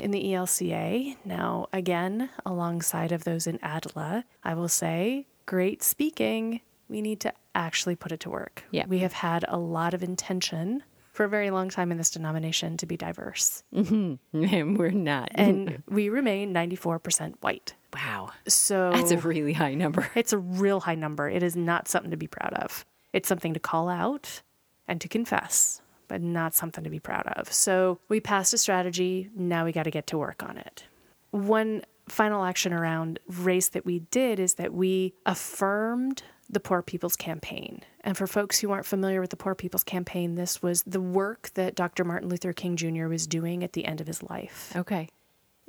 in 0.00 0.10
the 0.10 0.22
ELCA. 0.24 1.16
Now, 1.24 1.68
again, 1.72 2.30
alongside 2.46 3.12
of 3.12 3.24
those 3.24 3.46
in 3.46 3.58
ADLA, 3.58 4.24
I 4.44 4.54
will 4.54 4.68
say, 4.68 5.26
great 5.46 5.82
speaking. 5.82 6.60
We 6.88 7.02
need 7.02 7.20
to 7.20 7.32
actually 7.54 7.96
put 7.96 8.12
it 8.12 8.20
to 8.20 8.30
work. 8.30 8.64
Yeah. 8.70 8.86
We 8.86 8.98
have 9.00 9.12
had 9.12 9.44
a 9.48 9.58
lot 9.58 9.94
of 9.94 10.02
intention 10.02 10.82
for 11.12 11.24
a 11.24 11.28
very 11.28 11.50
long 11.50 11.68
time 11.68 11.90
in 11.90 11.98
this 11.98 12.10
denomination 12.10 12.76
to 12.76 12.86
be 12.86 12.96
diverse. 12.96 13.64
Mm-hmm. 13.74 14.44
and 14.54 14.78
we're 14.78 14.90
not. 14.90 15.30
And 15.34 15.82
we 15.88 16.08
remain 16.10 16.54
94% 16.54 17.34
white. 17.40 17.74
wow. 17.92 18.30
So 18.46 18.92
That's 18.94 19.10
a 19.10 19.18
really 19.18 19.52
high 19.52 19.74
number. 19.74 20.08
it's 20.14 20.32
a 20.32 20.38
real 20.38 20.78
high 20.80 20.94
number. 20.94 21.28
It 21.28 21.42
is 21.42 21.56
not 21.56 21.88
something 21.88 22.12
to 22.12 22.16
be 22.16 22.28
proud 22.28 22.54
of. 22.54 22.86
It's 23.12 23.28
something 23.28 23.52
to 23.54 23.60
call 23.60 23.88
out 23.88 24.42
and 24.86 25.00
to 25.00 25.08
confess, 25.08 25.82
but 26.08 26.20
not 26.22 26.54
something 26.54 26.82
to 26.84 26.90
be 26.90 26.98
proud 26.98 27.26
of. 27.36 27.52
So 27.52 27.98
we 28.08 28.20
passed 28.20 28.52
a 28.54 28.58
strategy. 28.58 29.30
Now 29.36 29.64
we 29.64 29.72
got 29.72 29.84
to 29.84 29.90
get 29.90 30.06
to 30.08 30.18
work 30.18 30.42
on 30.42 30.56
it. 30.58 30.84
One 31.30 31.82
final 32.08 32.42
action 32.44 32.72
around 32.72 33.18
race 33.28 33.68
that 33.68 33.84
we 33.84 33.98
did 34.10 34.40
is 34.40 34.54
that 34.54 34.72
we 34.72 35.12
affirmed 35.26 36.22
the 36.50 36.60
Poor 36.60 36.80
People's 36.80 37.16
Campaign. 37.16 37.82
And 38.00 38.16
for 38.16 38.26
folks 38.26 38.58
who 38.58 38.70
aren't 38.70 38.86
familiar 38.86 39.20
with 39.20 39.28
the 39.28 39.36
Poor 39.36 39.54
People's 39.54 39.84
Campaign, 39.84 40.34
this 40.34 40.62
was 40.62 40.82
the 40.84 41.00
work 41.02 41.50
that 41.54 41.74
Dr. 41.74 42.04
Martin 42.04 42.30
Luther 42.30 42.54
King 42.54 42.76
Jr. 42.76 43.06
was 43.08 43.26
doing 43.26 43.62
at 43.62 43.74
the 43.74 43.84
end 43.84 44.00
of 44.00 44.06
his 44.06 44.22
life 44.22 44.72
Okay. 44.74 45.10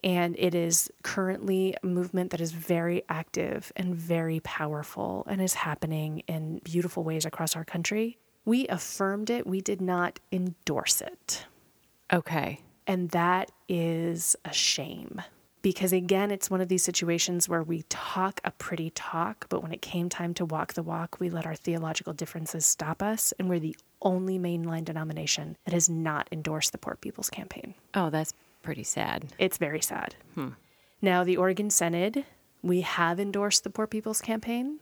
and 0.06 0.38
it 0.40 0.56
is 0.56 0.90
currently 1.04 1.76
a 1.84 1.86
movement 1.86 2.32
that 2.32 2.40
is 2.40 2.54
very 2.54 3.04
active 3.10 3.74
and 3.76 3.94
very 3.94 4.40
powerful 4.40 5.26
and 5.30 5.42
is 5.42 5.54
happening 5.56 6.20
in 6.28 6.62
beautiful 6.64 7.04
ways 7.04 7.26
across 7.26 7.58
our 7.58 7.66
country. 7.66 8.18
We 8.46 8.68
affirmed 8.68 9.30
it, 9.30 9.46
we 9.46 9.62
did 9.62 9.82
not 9.82 10.20
endorse 10.32 11.02
it. 11.02 11.46
Okay. 12.12 12.62
And 12.88 13.10
that 13.12 13.52
is 13.68 14.36
a 14.46 14.54
shame. 14.54 15.22
Because 15.62 15.92
again, 15.92 16.32
it's 16.32 16.50
one 16.50 16.62
of 16.62 16.70
these 16.70 16.84
situations 16.84 17.50
where 17.50 17.62
we 17.62 17.84
talk 17.90 18.40
a 18.46 18.52
pretty 18.52 18.92
talk, 18.92 19.46
but 19.50 19.62
when 19.62 19.74
it 19.74 19.82
came 19.82 20.08
time 20.08 20.34
to 20.36 20.46
walk 20.46 20.74
the 20.74 20.84
walk, 20.84 21.18
we 21.20 21.30
let 21.30 21.46
our 21.46 21.56
theological 21.56 22.14
differences 22.14 22.66
stop 22.66 23.04
us. 23.04 23.34
And 23.38 23.50
we're 23.50 23.60
the 23.60 23.76
only 24.02 24.40
mainline 24.40 24.86
denomination 24.86 25.58
that 25.66 25.74
has 25.74 25.90
not 25.90 26.30
endorsed 26.32 26.72
the 26.72 26.78
Poor 26.78 26.96
People's 26.96 27.30
Campaign. 27.30 27.76
Oh, 27.94 28.10
that's 28.10 28.34
pretty 28.64 28.84
sad. 28.84 29.26
It's 29.38 29.58
very 29.58 29.82
sad. 29.82 30.16
Hmm. 30.36 30.50
Now, 31.02 31.24
the 31.26 31.38
Oregon 31.38 31.70
Synod, 31.70 32.26
we 32.62 32.82
have 32.82 33.20
endorsed 33.20 33.66
the 33.66 33.70
Poor 33.70 33.86
People's 33.86 34.22
Campaign. 34.22 34.80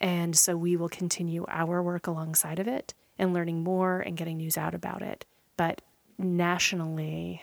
And 0.00 0.36
so 0.36 0.56
we 0.56 0.76
will 0.76 0.88
continue 0.88 1.44
our 1.48 1.82
work 1.82 2.06
alongside 2.06 2.58
of 2.58 2.68
it 2.68 2.94
and 3.18 3.32
learning 3.32 3.62
more 3.62 4.00
and 4.00 4.16
getting 4.16 4.36
news 4.36 4.58
out 4.58 4.74
about 4.74 5.02
it. 5.02 5.24
But 5.56 5.82
nationally, 6.18 7.42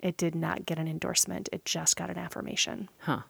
it 0.00 0.16
did 0.16 0.34
not 0.34 0.66
get 0.66 0.78
an 0.78 0.88
endorsement, 0.88 1.48
it 1.52 1.64
just 1.64 1.96
got 1.96 2.10
an 2.10 2.18
affirmation. 2.18 2.88
Huh. 2.98 3.20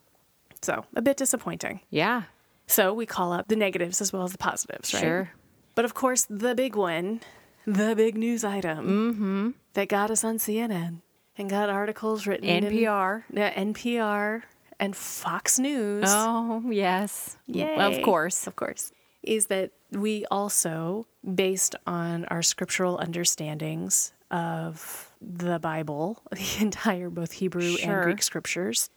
So 0.63 0.85
a 0.95 1.03
bit 1.03 1.17
disappointing. 1.17 1.81
Yeah. 1.91 2.25
So 2.67 2.93
we 2.93 3.07
call 3.07 3.33
up 3.33 3.49
the 3.49 3.57
negatives 3.57 4.01
as 4.01 4.13
well 4.13 4.25
as 4.25 4.33
the 4.33 4.39
positives, 4.39 4.93
right? 4.93 5.01
Sure. 5.01 5.31
But 5.75 5.85
of 5.85 5.95
course, 5.95 6.27
the 6.29 6.55
big 6.55 6.75
one, 6.75 7.21
the 7.67 7.95
big 7.95 8.17
news 8.17 8.43
item 8.43 8.87
mm-hmm. 8.87 9.51
that 9.75 9.89
got 9.89 10.11
us 10.11 10.25
on 10.25 10.39
CNN 10.39 11.03
and 11.39 11.51
got 11.51 11.69
articles 11.69 12.27
written 12.27 12.49
in 12.49 12.65
NPR. 12.65 13.25
yeah, 13.33 13.53
NPR 13.55 14.43
and 14.79 14.97
Fox 14.97 15.59
News. 15.59 16.05
Oh, 16.07 16.63
yes. 16.71 17.37
Yay. 17.47 17.77
Of 17.77 18.03
course. 18.03 18.47
Of 18.47 18.57
course. 18.57 18.93
Is 19.23 19.47
that 19.47 19.73
we 19.91 20.25
also, 20.31 21.07
based 21.35 21.75
on 21.87 22.25
our 22.27 22.43
scriptural 22.43 22.99
understandings 22.99 24.13
of 24.31 25.11
the 25.21 25.59
Bible, 25.59 26.23
the 26.31 26.57
entire 26.61 27.11
both 27.11 27.33
Hebrew 27.33 27.77
Sure. 27.77 27.95
and 27.95 28.05
Greek 28.05 28.23
scriptures, 28.23 28.91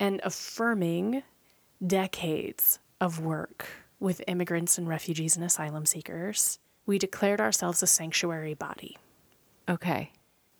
and 0.00 0.20
affirming 0.24 1.22
decades 1.84 2.78
of 3.00 3.20
work 3.20 3.66
with 4.00 4.22
immigrants 4.26 4.78
and 4.78 4.88
refugees 4.88 5.36
and 5.36 5.44
asylum 5.44 5.86
seekers, 5.86 6.58
we 6.86 6.98
declared 6.98 7.40
ourselves 7.40 7.82
a 7.82 7.86
sanctuary 7.86 8.54
body. 8.54 8.96
Okay. 9.68 10.10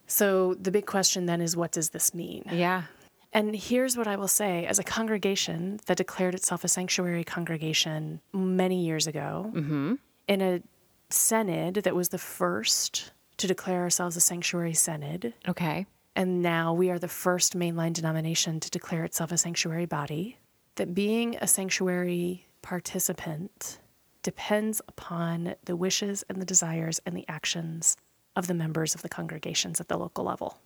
So 0.06 0.54
the 0.54 0.70
big 0.70 0.86
question 0.86 1.26
then 1.26 1.40
is 1.40 1.56
what 1.56 1.72
does 1.72 1.90
this 1.90 2.14
mean? 2.14 2.44
Yeah. 2.50 2.82
And 3.34 3.54
here's 3.54 3.96
what 3.96 4.06
I 4.06 4.14
will 4.14 4.28
say 4.28 4.64
as 4.64 4.78
a 4.78 4.84
congregation 4.84 5.80
that 5.86 5.96
declared 5.96 6.36
itself 6.36 6.62
a 6.62 6.68
sanctuary 6.68 7.24
congregation 7.24 8.20
many 8.32 8.84
years 8.84 9.08
ago, 9.08 9.50
mm-hmm. 9.52 9.94
in 10.28 10.40
a 10.40 10.62
synod 11.10 11.74
that 11.74 11.96
was 11.96 12.10
the 12.10 12.18
first 12.18 13.10
to 13.38 13.48
declare 13.48 13.80
ourselves 13.82 14.16
a 14.16 14.20
sanctuary 14.20 14.72
synod, 14.72 15.34
Okay. 15.48 15.84
and 16.14 16.40
now 16.40 16.72
we 16.72 16.90
are 16.90 16.98
the 17.00 17.08
first 17.08 17.58
mainline 17.58 17.92
denomination 17.92 18.60
to 18.60 18.70
declare 18.70 19.04
itself 19.04 19.32
a 19.32 19.36
sanctuary 19.36 19.86
body, 19.86 20.38
that 20.76 20.94
being 20.94 21.36
a 21.40 21.48
sanctuary 21.48 22.46
participant 22.62 23.80
depends 24.22 24.80
upon 24.86 25.56
the 25.64 25.74
wishes 25.74 26.24
and 26.28 26.40
the 26.40 26.46
desires 26.46 27.00
and 27.04 27.16
the 27.16 27.24
actions 27.28 27.96
of 28.36 28.46
the 28.46 28.54
members 28.54 28.94
of 28.94 29.02
the 29.02 29.08
congregations 29.08 29.80
at 29.80 29.88
the 29.88 29.98
local 29.98 30.24
level. 30.24 30.58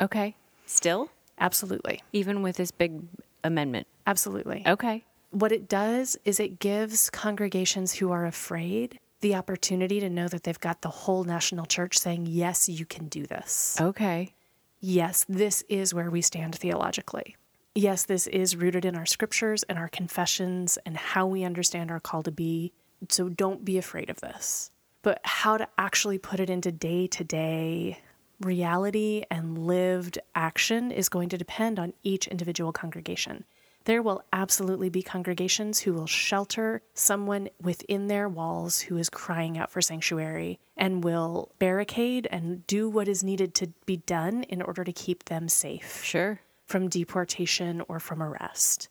Okay. 0.00 0.36
Still? 0.66 1.10
Absolutely. 1.38 2.02
Even 2.12 2.42
with 2.42 2.56
this 2.56 2.70
big 2.70 3.00
amendment. 3.44 3.86
Absolutely. 4.06 4.62
Okay. 4.66 5.04
What 5.30 5.52
it 5.52 5.68
does 5.68 6.16
is 6.24 6.38
it 6.38 6.58
gives 6.58 7.10
congregations 7.10 7.94
who 7.94 8.12
are 8.12 8.26
afraid 8.26 8.98
the 9.22 9.34
opportunity 9.34 10.00
to 10.00 10.10
know 10.10 10.28
that 10.28 10.42
they've 10.42 10.60
got 10.60 10.82
the 10.82 10.88
whole 10.88 11.24
national 11.24 11.64
church 11.64 11.98
saying, 11.98 12.26
Yes, 12.26 12.68
you 12.68 12.84
can 12.84 13.08
do 13.08 13.24
this. 13.24 13.76
Okay. 13.80 14.34
Yes, 14.80 15.24
this 15.28 15.62
is 15.68 15.94
where 15.94 16.10
we 16.10 16.20
stand 16.20 16.56
theologically. 16.56 17.36
Yes, 17.74 18.04
this 18.04 18.26
is 18.26 18.56
rooted 18.56 18.84
in 18.84 18.96
our 18.96 19.06
scriptures 19.06 19.62
and 19.62 19.78
our 19.78 19.88
confessions 19.88 20.76
and 20.84 20.96
how 20.96 21.26
we 21.26 21.44
understand 21.44 21.90
our 21.90 22.00
call 22.00 22.22
to 22.24 22.32
be. 22.32 22.72
So 23.08 23.28
don't 23.28 23.64
be 23.64 23.78
afraid 23.78 24.10
of 24.10 24.20
this. 24.20 24.70
But 25.02 25.20
how 25.24 25.56
to 25.56 25.68
actually 25.78 26.18
put 26.18 26.40
it 26.40 26.50
into 26.50 26.70
day 26.70 27.06
to 27.06 27.24
day 27.24 28.00
reality 28.42 29.24
and 29.30 29.58
lived 29.58 30.18
action 30.34 30.90
is 30.92 31.08
going 31.08 31.28
to 31.30 31.38
depend 31.38 31.78
on 31.78 31.92
each 32.02 32.26
individual 32.28 32.72
congregation. 32.72 33.44
There 33.84 34.02
will 34.02 34.22
absolutely 34.32 34.90
be 34.90 35.02
congregations 35.02 35.80
who 35.80 35.92
will 35.92 36.06
shelter 36.06 36.82
someone 36.94 37.48
within 37.60 38.06
their 38.06 38.28
walls 38.28 38.78
who 38.80 38.96
is 38.96 39.10
crying 39.10 39.58
out 39.58 39.70
for 39.72 39.80
sanctuary 39.82 40.60
and 40.76 41.02
will 41.02 41.50
barricade 41.58 42.28
and 42.30 42.64
do 42.68 42.88
what 42.88 43.08
is 43.08 43.24
needed 43.24 43.54
to 43.56 43.68
be 43.84 43.96
done 43.96 44.44
in 44.44 44.62
order 44.62 44.84
to 44.84 44.92
keep 44.92 45.24
them 45.24 45.48
safe 45.48 46.04
Sure. 46.04 46.40
from 46.66 46.88
deportation 46.88 47.82
or 47.88 47.98
from 47.98 48.22
arrest. 48.22 48.88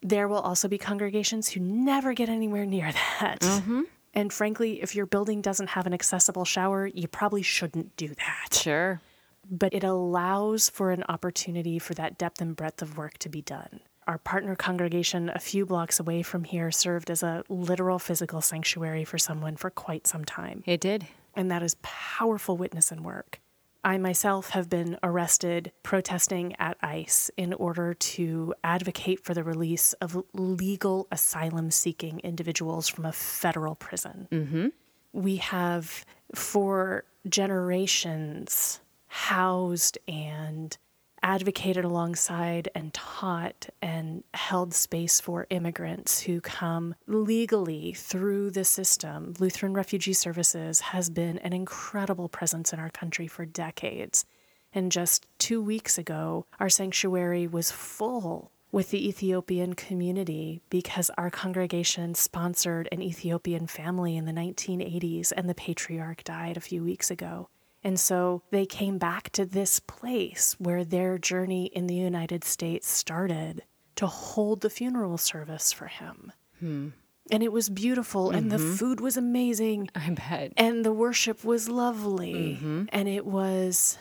There 0.00 0.26
will 0.26 0.38
also 0.40 0.68
be 0.68 0.78
congregations 0.78 1.50
who 1.50 1.60
never 1.60 2.14
get 2.14 2.30
anywhere 2.30 2.64
near 2.64 2.90
that. 3.20 3.40
Mm-hmm. 3.40 3.82
And 4.12 4.32
frankly, 4.32 4.82
if 4.82 4.94
your 4.94 5.06
building 5.06 5.40
doesn't 5.40 5.70
have 5.70 5.86
an 5.86 5.94
accessible 5.94 6.44
shower, 6.44 6.86
you 6.86 7.06
probably 7.08 7.42
shouldn't 7.42 7.96
do 7.96 8.08
that. 8.08 8.54
Sure. 8.54 9.00
But 9.48 9.72
it 9.72 9.84
allows 9.84 10.68
for 10.68 10.90
an 10.90 11.04
opportunity 11.08 11.78
for 11.78 11.94
that 11.94 12.18
depth 12.18 12.40
and 12.40 12.54
breadth 12.56 12.82
of 12.82 12.96
work 12.96 13.18
to 13.18 13.28
be 13.28 13.42
done. 13.42 13.80
Our 14.06 14.18
partner 14.18 14.56
congregation, 14.56 15.30
a 15.32 15.38
few 15.38 15.64
blocks 15.64 16.00
away 16.00 16.22
from 16.22 16.44
here, 16.44 16.70
served 16.70 17.10
as 17.10 17.22
a 17.22 17.44
literal 17.48 17.98
physical 17.98 18.40
sanctuary 18.40 19.04
for 19.04 19.18
someone 19.18 19.56
for 19.56 19.70
quite 19.70 20.06
some 20.06 20.24
time. 20.24 20.64
It 20.66 20.80
did. 20.80 21.06
And 21.36 21.50
that 21.50 21.62
is 21.62 21.76
powerful 21.82 22.56
witness 22.56 22.90
and 22.90 23.04
work. 23.04 23.40
I 23.82 23.98
myself 23.98 24.50
have 24.50 24.68
been 24.68 24.98
arrested 25.02 25.72
protesting 25.82 26.54
at 26.58 26.76
ICE 26.82 27.30
in 27.36 27.54
order 27.54 27.94
to 27.94 28.54
advocate 28.62 29.24
for 29.24 29.32
the 29.32 29.42
release 29.42 29.94
of 29.94 30.22
legal 30.34 31.08
asylum 31.10 31.70
seeking 31.70 32.20
individuals 32.20 32.88
from 32.88 33.06
a 33.06 33.12
federal 33.12 33.74
prison. 33.74 34.28
Mm-hmm. 34.30 34.68
We 35.12 35.36
have, 35.36 36.04
for 36.34 37.04
generations, 37.28 38.80
housed 39.06 39.98
and 40.06 40.76
advocated 41.22 41.84
alongside 41.84 42.68
and 42.74 42.92
taught 42.94 43.68
and 43.82 44.24
held 44.34 44.74
space 44.74 45.20
for 45.20 45.46
immigrants 45.50 46.20
who 46.20 46.40
come 46.40 46.94
legally 47.06 47.92
through 47.92 48.50
the 48.50 48.64
system. 48.64 49.34
Lutheran 49.38 49.74
Refugee 49.74 50.12
Services 50.12 50.80
has 50.80 51.10
been 51.10 51.38
an 51.38 51.52
incredible 51.52 52.28
presence 52.28 52.72
in 52.72 52.80
our 52.80 52.90
country 52.90 53.26
for 53.26 53.44
decades. 53.44 54.24
And 54.72 54.92
just 54.92 55.26
two 55.38 55.62
weeks 55.62 55.98
ago, 55.98 56.46
our 56.58 56.68
sanctuary 56.68 57.46
was 57.46 57.70
full 57.70 58.52
with 58.72 58.90
the 58.90 59.08
Ethiopian 59.08 59.74
community 59.74 60.62
because 60.70 61.10
our 61.18 61.30
congregation 61.30 62.14
sponsored 62.14 62.88
an 62.92 63.02
Ethiopian 63.02 63.66
family 63.66 64.16
in 64.16 64.26
the 64.26 64.32
1980s 64.32 65.32
and 65.36 65.48
the 65.48 65.54
patriarch 65.54 66.22
died 66.22 66.56
a 66.56 66.60
few 66.60 66.84
weeks 66.84 67.10
ago. 67.10 67.48
And 67.82 67.98
so 67.98 68.42
they 68.50 68.66
came 68.66 68.98
back 68.98 69.30
to 69.30 69.46
this 69.46 69.80
place 69.80 70.54
where 70.58 70.84
their 70.84 71.18
journey 71.18 71.66
in 71.66 71.86
the 71.86 71.94
United 71.94 72.44
States 72.44 72.88
started 72.88 73.62
to 73.96 74.06
hold 74.06 74.60
the 74.60 74.70
funeral 74.70 75.18
service 75.18 75.72
for 75.72 75.86
him. 75.86 76.32
Hmm. 76.58 76.88
And 77.30 77.42
it 77.42 77.52
was 77.52 77.68
beautiful, 77.68 78.28
mm-hmm. 78.28 78.38
and 78.38 78.52
the 78.52 78.56
mm-hmm. 78.56 78.74
food 78.74 79.00
was 79.00 79.16
amazing. 79.16 79.88
I 79.94 80.10
bet. 80.10 80.52
And 80.56 80.84
the 80.84 80.92
worship 80.92 81.44
was 81.44 81.68
lovely. 81.68 82.58
Mm-hmm. 82.58 82.84
And 82.88 83.08
it 83.08 83.24
was 83.24 83.98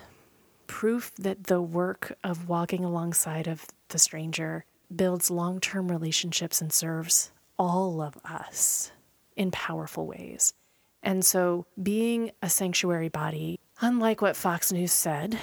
proof 0.68 1.12
that 1.16 1.46
the 1.46 1.62
work 1.62 2.18
of 2.24 2.50
walking 2.50 2.84
alongside 2.84 3.48
of 3.48 3.66
the 3.90 4.00
stranger 4.00 4.66
builds 4.94 5.30
long 5.30 5.60
term 5.60 5.90
relationships 5.90 6.62
and 6.62 6.74
serves 6.74 7.32
all 7.58 8.02
of 8.02 8.18
us 8.26 8.92
in 9.36 9.52
powerful 9.52 10.08
ways. 10.08 10.54
And 11.02 11.24
so, 11.24 11.66
being 11.82 12.32
a 12.42 12.50
sanctuary 12.50 13.10
body 13.10 13.60
unlike 13.82 14.22
what 14.22 14.36
Fox 14.36 14.72
News 14.72 14.92
said, 14.92 15.38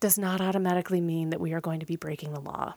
does 0.00 0.18
not 0.18 0.40
automatically 0.40 1.00
mean 1.00 1.30
that 1.30 1.40
we 1.40 1.52
are 1.52 1.60
going 1.60 1.80
to 1.80 1.86
be 1.86 1.96
breaking 1.96 2.32
the 2.32 2.40
law. 2.40 2.74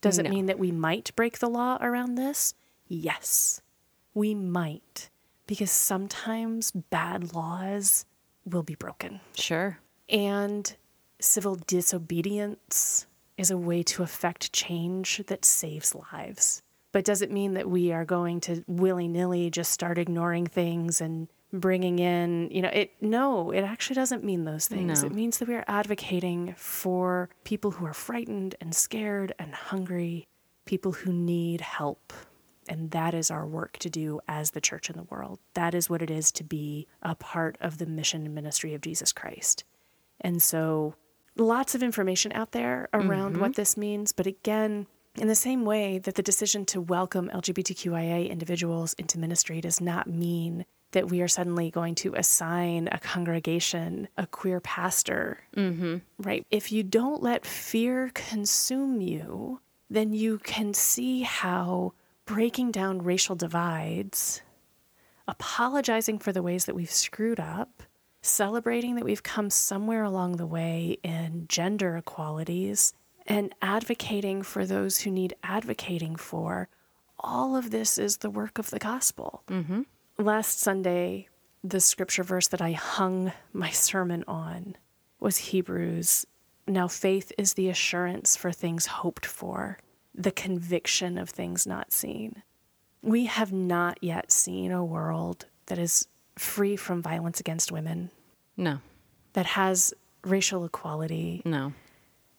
Does 0.00 0.18
no. 0.18 0.24
it 0.24 0.30
mean 0.30 0.46
that 0.46 0.58
we 0.58 0.72
might 0.72 1.14
break 1.16 1.38
the 1.38 1.48
law 1.48 1.78
around 1.80 2.16
this? 2.16 2.54
Yes, 2.88 3.62
we 4.14 4.34
might, 4.34 5.08
because 5.46 5.70
sometimes 5.70 6.70
bad 6.72 7.34
laws 7.34 8.04
will 8.44 8.62
be 8.62 8.74
broken. 8.74 9.20
Sure. 9.34 9.78
And 10.08 10.74
civil 11.20 11.54
disobedience 11.54 13.06
is 13.38 13.50
a 13.50 13.56
way 13.56 13.82
to 13.84 14.02
affect 14.02 14.52
change 14.52 15.22
that 15.26 15.44
saves 15.44 15.94
lives. 15.94 16.62
But 16.90 17.04
does 17.04 17.22
it 17.22 17.30
mean 17.30 17.54
that 17.54 17.70
we 17.70 17.92
are 17.92 18.04
going 18.04 18.40
to 18.42 18.64
willy 18.66 19.08
nilly 19.08 19.50
just 19.50 19.72
start 19.72 19.96
ignoring 19.96 20.46
things 20.46 21.00
and 21.00 21.28
bringing 21.52 21.98
in, 21.98 22.50
you 22.50 22.62
know, 22.62 22.70
it 22.70 22.92
no, 23.00 23.50
it 23.50 23.62
actually 23.62 23.94
doesn't 23.94 24.24
mean 24.24 24.44
those 24.44 24.66
things. 24.66 25.02
No. 25.02 25.08
It 25.08 25.14
means 25.14 25.38
that 25.38 25.48
we 25.48 25.54
are 25.54 25.64
advocating 25.68 26.54
for 26.56 27.28
people 27.44 27.72
who 27.72 27.86
are 27.86 27.94
frightened 27.94 28.54
and 28.60 28.74
scared 28.74 29.34
and 29.38 29.54
hungry, 29.54 30.28
people 30.64 30.92
who 30.92 31.12
need 31.12 31.60
help. 31.60 32.12
And 32.68 32.92
that 32.92 33.12
is 33.12 33.30
our 33.30 33.46
work 33.46 33.78
to 33.78 33.90
do 33.90 34.20
as 34.28 34.52
the 34.52 34.60
church 34.60 34.88
in 34.88 34.96
the 34.96 35.02
world. 35.04 35.40
That 35.54 35.74
is 35.74 35.90
what 35.90 36.00
it 36.00 36.10
is 36.10 36.30
to 36.32 36.44
be 36.44 36.86
a 37.02 37.14
part 37.14 37.58
of 37.60 37.78
the 37.78 37.86
mission 37.86 38.24
and 38.24 38.34
ministry 38.34 38.72
of 38.72 38.80
Jesus 38.80 39.12
Christ. 39.12 39.64
And 40.20 40.40
so, 40.40 40.94
lots 41.36 41.74
of 41.74 41.82
information 41.82 42.32
out 42.32 42.52
there 42.52 42.88
around 42.94 43.32
mm-hmm. 43.32 43.40
what 43.40 43.56
this 43.56 43.76
means. 43.76 44.12
But 44.12 44.28
again, 44.28 44.86
in 45.16 45.28
the 45.28 45.34
same 45.34 45.64
way 45.64 45.98
that 45.98 46.14
the 46.14 46.22
decision 46.22 46.64
to 46.66 46.80
welcome 46.80 47.28
LGBTQIA 47.28 48.30
individuals 48.30 48.94
into 48.94 49.18
ministry 49.18 49.60
does 49.60 49.80
not 49.80 50.06
mean 50.06 50.64
that 50.92 51.08
we 51.08 51.20
are 51.20 51.28
suddenly 51.28 51.70
going 51.70 51.94
to 51.96 52.14
assign 52.14 52.88
a 52.92 52.98
congregation 52.98 54.08
a 54.16 54.26
queer 54.26 54.60
pastor, 54.60 55.40
mm-hmm. 55.56 55.98
right? 56.18 56.46
If 56.50 56.70
you 56.70 56.82
don't 56.82 57.22
let 57.22 57.44
fear 57.44 58.10
consume 58.14 59.00
you, 59.00 59.60
then 59.90 60.12
you 60.12 60.38
can 60.38 60.72
see 60.72 61.22
how 61.22 61.92
breaking 62.24 62.70
down 62.70 63.02
racial 63.02 63.34
divides, 63.34 64.42
apologizing 65.26 66.18
for 66.18 66.32
the 66.32 66.42
ways 66.42 66.66
that 66.66 66.74
we've 66.74 66.90
screwed 66.90 67.40
up, 67.40 67.82
celebrating 68.20 68.94
that 68.94 69.04
we've 69.04 69.22
come 69.22 69.50
somewhere 69.50 70.04
along 70.04 70.36
the 70.36 70.46
way 70.46 70.98
in 71.02 71.46
gender 71.48 71.96
equalities, 71.96 72.92
and 73.26 73.54
advocating 73.60 74.42
for 74.42 74.66
those 74.66 75.00
who 75.00 75.10
need 75.10 75.34
advocating 75.42 76.16
for. 76.16 76.68
All 77.18 77.56
of 77.56 77.70
this 77.70 77.98
is 77.98 78.18
the 78.18 78.30
work 78.30 78.58
of 78.58 78.70
the 78.70 78.78
gospel. 78.78 79.42
Mm-hmm 79.48 79.82
last 80.22 80.60
Sunday, 80.60 81.28
the 81.62 81.80
scripture 81.80 82.22
verse 82.22 82.48
that 82.48 82.62
I 82.62 82.72
hung 82.72 83.32
my 83.52 83.70
sermon 83.70 84.24
on 84.26 84.76
was 85.20 85.36
Hebrews. 85.38 86.26
Now, 86.66 86.88
faith 86.88 87.32
is 87.38 87.54
the 87.54 87.68
assurance 87.68 88.36
for 88.36 88.52
things 88.52 88.86
hoped 88.86 89.26
for, 89.26 89.78
the 90.14 90.32
conviction 90.32 91.18
of 91.18 91.30
things 91.30 91.66
not 91.66 91.92
seen. 91.92 92.42
We 93.02 93.26
have 93.26 93.52
not 93.52 93.98
yet 94.00 94.30
seen 94.30 94.70
a 94.70 94.84
world 94.84 95.46
that 95.66 95.78
is 95.78 96.06
free 96.38 96.76
from 96.76 97.02
violence 97.02 97.40
against 97.40 97.72
women. 97.72 98.10
No. 98.56 98.78
That 99.32 99.46
has 99.46 99.92
racial 100.24 100.64
equality. 100.64 101.42
No. 101.44 101.72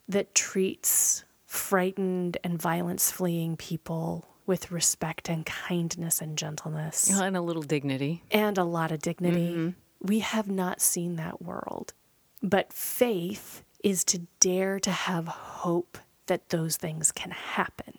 That 0.07 0.33
treats 0.33 1.23
frightened 1.45 2.37
and 2.43 2.61
violence 2.61 3.11
fleeing 3.11 3.57
people 3.57 4.32
with 4.45 4.71
respect 4.71 5.29
and 5.29 5.45
kindness 5.45 6.21
and 6.21 6.37
gentleness. 6.37 7.09
And 7.09 7.37
a 7.37 7.41
little 7.41 7.63
dignity. 7.63 8.23
And 8.31 8.57
a 8.57 8.63
lot 8.63 8.91
of 8.91 8.99
dignity. 8.99 9.51
Mm-hmm. 9.51 9.69
We 10.01 10.19
have 10.19 10.49
not 10.49 10.81
seen 10.81 11.15
that 11.15 11.41
world. 11.41 11.93
But 12.41 12.73
faith 12.73 13.63
is 13.83 14.03
to 14.05 14.19
dare 14.39 14.79
to 14.79 14.91
have 14.91 15.27
hope 15.27 15.97
that 16.27 16.49
those 16.49 16.77
things 16.77 17.11
can 17.11 17.31
happen. 17.31 17.97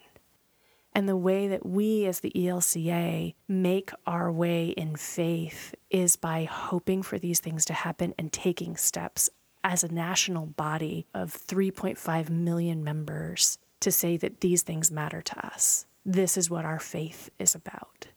And 0.93 1.09
the 1.09 1.17
way 1.17 1.49
that 1.49 1.67
we 1.67 2.07
as 2.07 2.21
the 2.21 2.33
ELCA 2.35 3.35
make 3.49 3.91
our 4.07 4.31
way 4.31 4.69
in 4.69 4.95
faith 4.95 5.75
is 5.91 6.17
by 6.17 6.45
hoping 6.45 7.03
for 7.03 7.19
these 7.19 7.41
things 7.41 7.65
to 7.67 7.73
happen 7.73 8.15
and 8.17 8.33
taking 8.33 8.77
steps 8.77 9.29
as 9.65 9.83
a 9.83 9.93
national 9.93 10.47
body 10.47 11.07
of 11.13 11.33
3.5 11.33 12.31
million 12.31 12.85
members 12.85 13.59
to 13.81 13.91
say 13.91 14.17
that 14.19 14.41
these 14.41 14.63
things 14.63 14.91
matter 14.91 15.21
to 15.21 15.47
us 15.47 15.87
this 16.05 16.37
is 16.37 16.51
what 16.51 16.65
our 16.65 16.79
faith 16.79 17.31
is 17.39 17.55
about. 17.55 18.09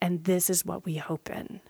And 0.00 0.24
this 0.24 0.50
is 0.50 0.64
what 0.64 0.84
we 0.84 0.96
hope 0.96 1.30
in. 1.30 1.60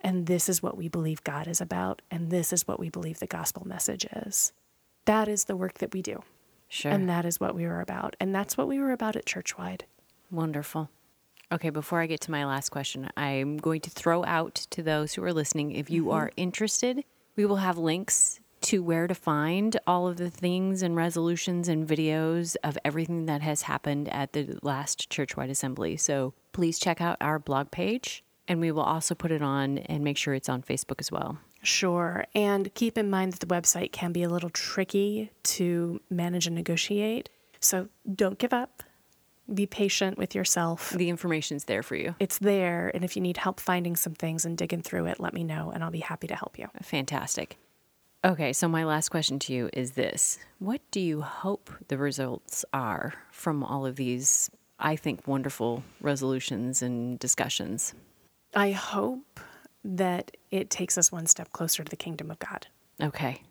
And 0.00 0.26
this 0.26 0.48
is 0.48 0.62
what 0.62 0.76
we 0.76 0.88
believe 0.88 1.24
God 1.24 1.48
is 1.48 1.60
about. 1.60 2.02
And 2.10 2.30
this 2.30 2.52
is 2.52 2.66
what 2.68 2.78
we 2.78 2.88
believe 2.88 3.18
the 3.18 3.26
gospel 3.26 3.66
message 3.66 4.06
is. 4.26 4.52
That 5.06 5.28
is 5.28 5.44
the 5.44 5.56
work 5.56 5.78
that 5.78 5.92
we 5.92 6.02
do. 6.02 6.22
Sure. 6.68 6.92
And 6.92 7.08
that 7.08 7.24
is 7.24 7.40
what 7.40 7.54
we 7.54 7.66
were 7.66 7.80
about. 7.80 8.14
And 8.20 8.34
that's 8.34 8.56
what 8.56 8.68
we 8.68 8.78
were 8.78 8.92
about 8.92 9.16
at 9.16 9.24
Churchwide. 9.24 9.82
Wonderful. 10.30 10.90
Okay, 11.50 11.70
before 11.70 12.00
I 12.00 12.06
get 12.06 12.20
to 12.22 12.30
my 12.30 12.44
last 12.44 12.68
question, 12.68 13.08
I'm 13.16 13.56
going 13.56 13.80
to 13.80 13.90
throw 13.90 14.22
out 14.24 14.54
to 14.70 14.82
those 14.82 15.14
who 15.14 15.24
are 15.24 15.32
listening 15.32 15.72
if 15.72 15.88
you 15.88 16.02
mm-hmm. 16.02 16.12
are 16.12 16.30
interested, 16.36 17.04
we 17.36 17.46
will 17.46 17.56
have 17.56 17.78
links 17.78 18.38
to 18.68 18.82
where 18.82 19.06
to 19.06 19.14
find 19.14 19.78
all 19.86 20.06
of 20.06 20.18
the 20.18 20.28
things 20.28 20.82
and 20.82 20.94
resolutions 20.94 21.68
and 21.68 21.88
videos 21.88 22.54
of 22.62 22.76
everything 22.84 23.24
that 23.24 23.40
has 23.40 23.62
happened 23.62 24.10
at 24.10 24.34
the 24.34 24.58
last 24.62 25.08
churchwide 25.08 25.48
assembly. 25.48 25.96
So 25.96 26.34
please 26.52 26.78
check 26.78 27.00
out 27.00 27.16
our 27.18 27.38
blog 27.38 27.70
page 27.70 28.22
and 28.46 28.60
we 28.60 28.70
will 28.70 28.82
also 28.82 29.14
put 29.14 29.30
it 29.30 29.40
on 29.40 29.78
and 29.78 30.04
make 30.04 30.18
sure 30.18 30.34
it's 30.34 30.50
on 30.50 30.60
Facebook 30.60 31.00
as 31.00 31.10
well. 31.10 31.38
Sure. 31.62 32.26
And 32.34 32.74
keep 32.74 32.98
in 32.98 33.08
mind 33.08 33.32
that 33.32 33.40
the 33.40 33.46
website 33.46 33.90
can 33.90 34.12
be 34.12 34.22
a 34.22 34.28
little 34.28 34.50
tricky 34.50 35.30
to 35.44 36.02
manage 36.10 36.46
and 36.46 36.54
negotiate. 36.54 37.30
So 37.60 37.88
don't 38.14 38.38
give 38.38 38.52
up. 38.52 38.82
Be 39.54 39.64
patient 39.64 40.18
with 40.18 40.34
yourself. 40.34 40.90
The 40.90 41.08
information's 41.08 41.64
there 41.64 41.82
for 41.82 41.96
you. 41.96 42.16
It's 42.20 42.36
there. 42.36 42.90
And 42.92 43.02
if 43.02 43.16
you 43.16 43.22
need 43.22 43.38
help 43.38 43.60
finding 43.60 43.96
some 43.96 44.12
things 44.12 44.44
and 44.44 44.58
digging 44.58 44.82
through 44.82 45.06
it, 45.06 45.18
let 45.20 45.32
me 45.32 45.42
know 45.42 45.70
and 45.70 45.82
I'll 45.82 45.90
be 45.90 46.00
happy 46.00 46.26
to 46.26 46.36
help 46.36 46.58
you. 46.58 46.68
Fantastic. 46.82 47.56
Okay, 48.24 48.52
so 48.52 48.66
my 48.66 48.84
last 48.84 49.10
question 49.10 49.38
to 49.40 49.52
you 49.52 49.70
is 49.72 49.92
this 49.92 50.38
What 50.58 50.80
do 50.90 51.00
you 51.00 51.22
hope 51.22 51.70
the 51.86 51.98
results 51.98 52.64
are 52.72 53.14
from 53.30 53.62
all 53.62 53.86
of 53.86 53.94
these, 53.94 54.50
I 54.78 54.96
think, 54.96 55.28
wonderful 55.28 55.84
resolutions 56.00 56.82
and 56.82 57.18
discussions? 57.18 57.94
I 58.54 58.72
hope 58.72 59.38
that 59.84 60.36
it 60.50 60.68
takes 60.68 60.98
us 60.98 61.12
one 61.12 61.26
step 61.26 61.52
closer 61.52 61.84
to 61.84 61.90
the 61.90 61.96
kingdom 61.96 62.30
of 62.30 62.40
God. 62.40 62.66
Okay. 63.00 63.42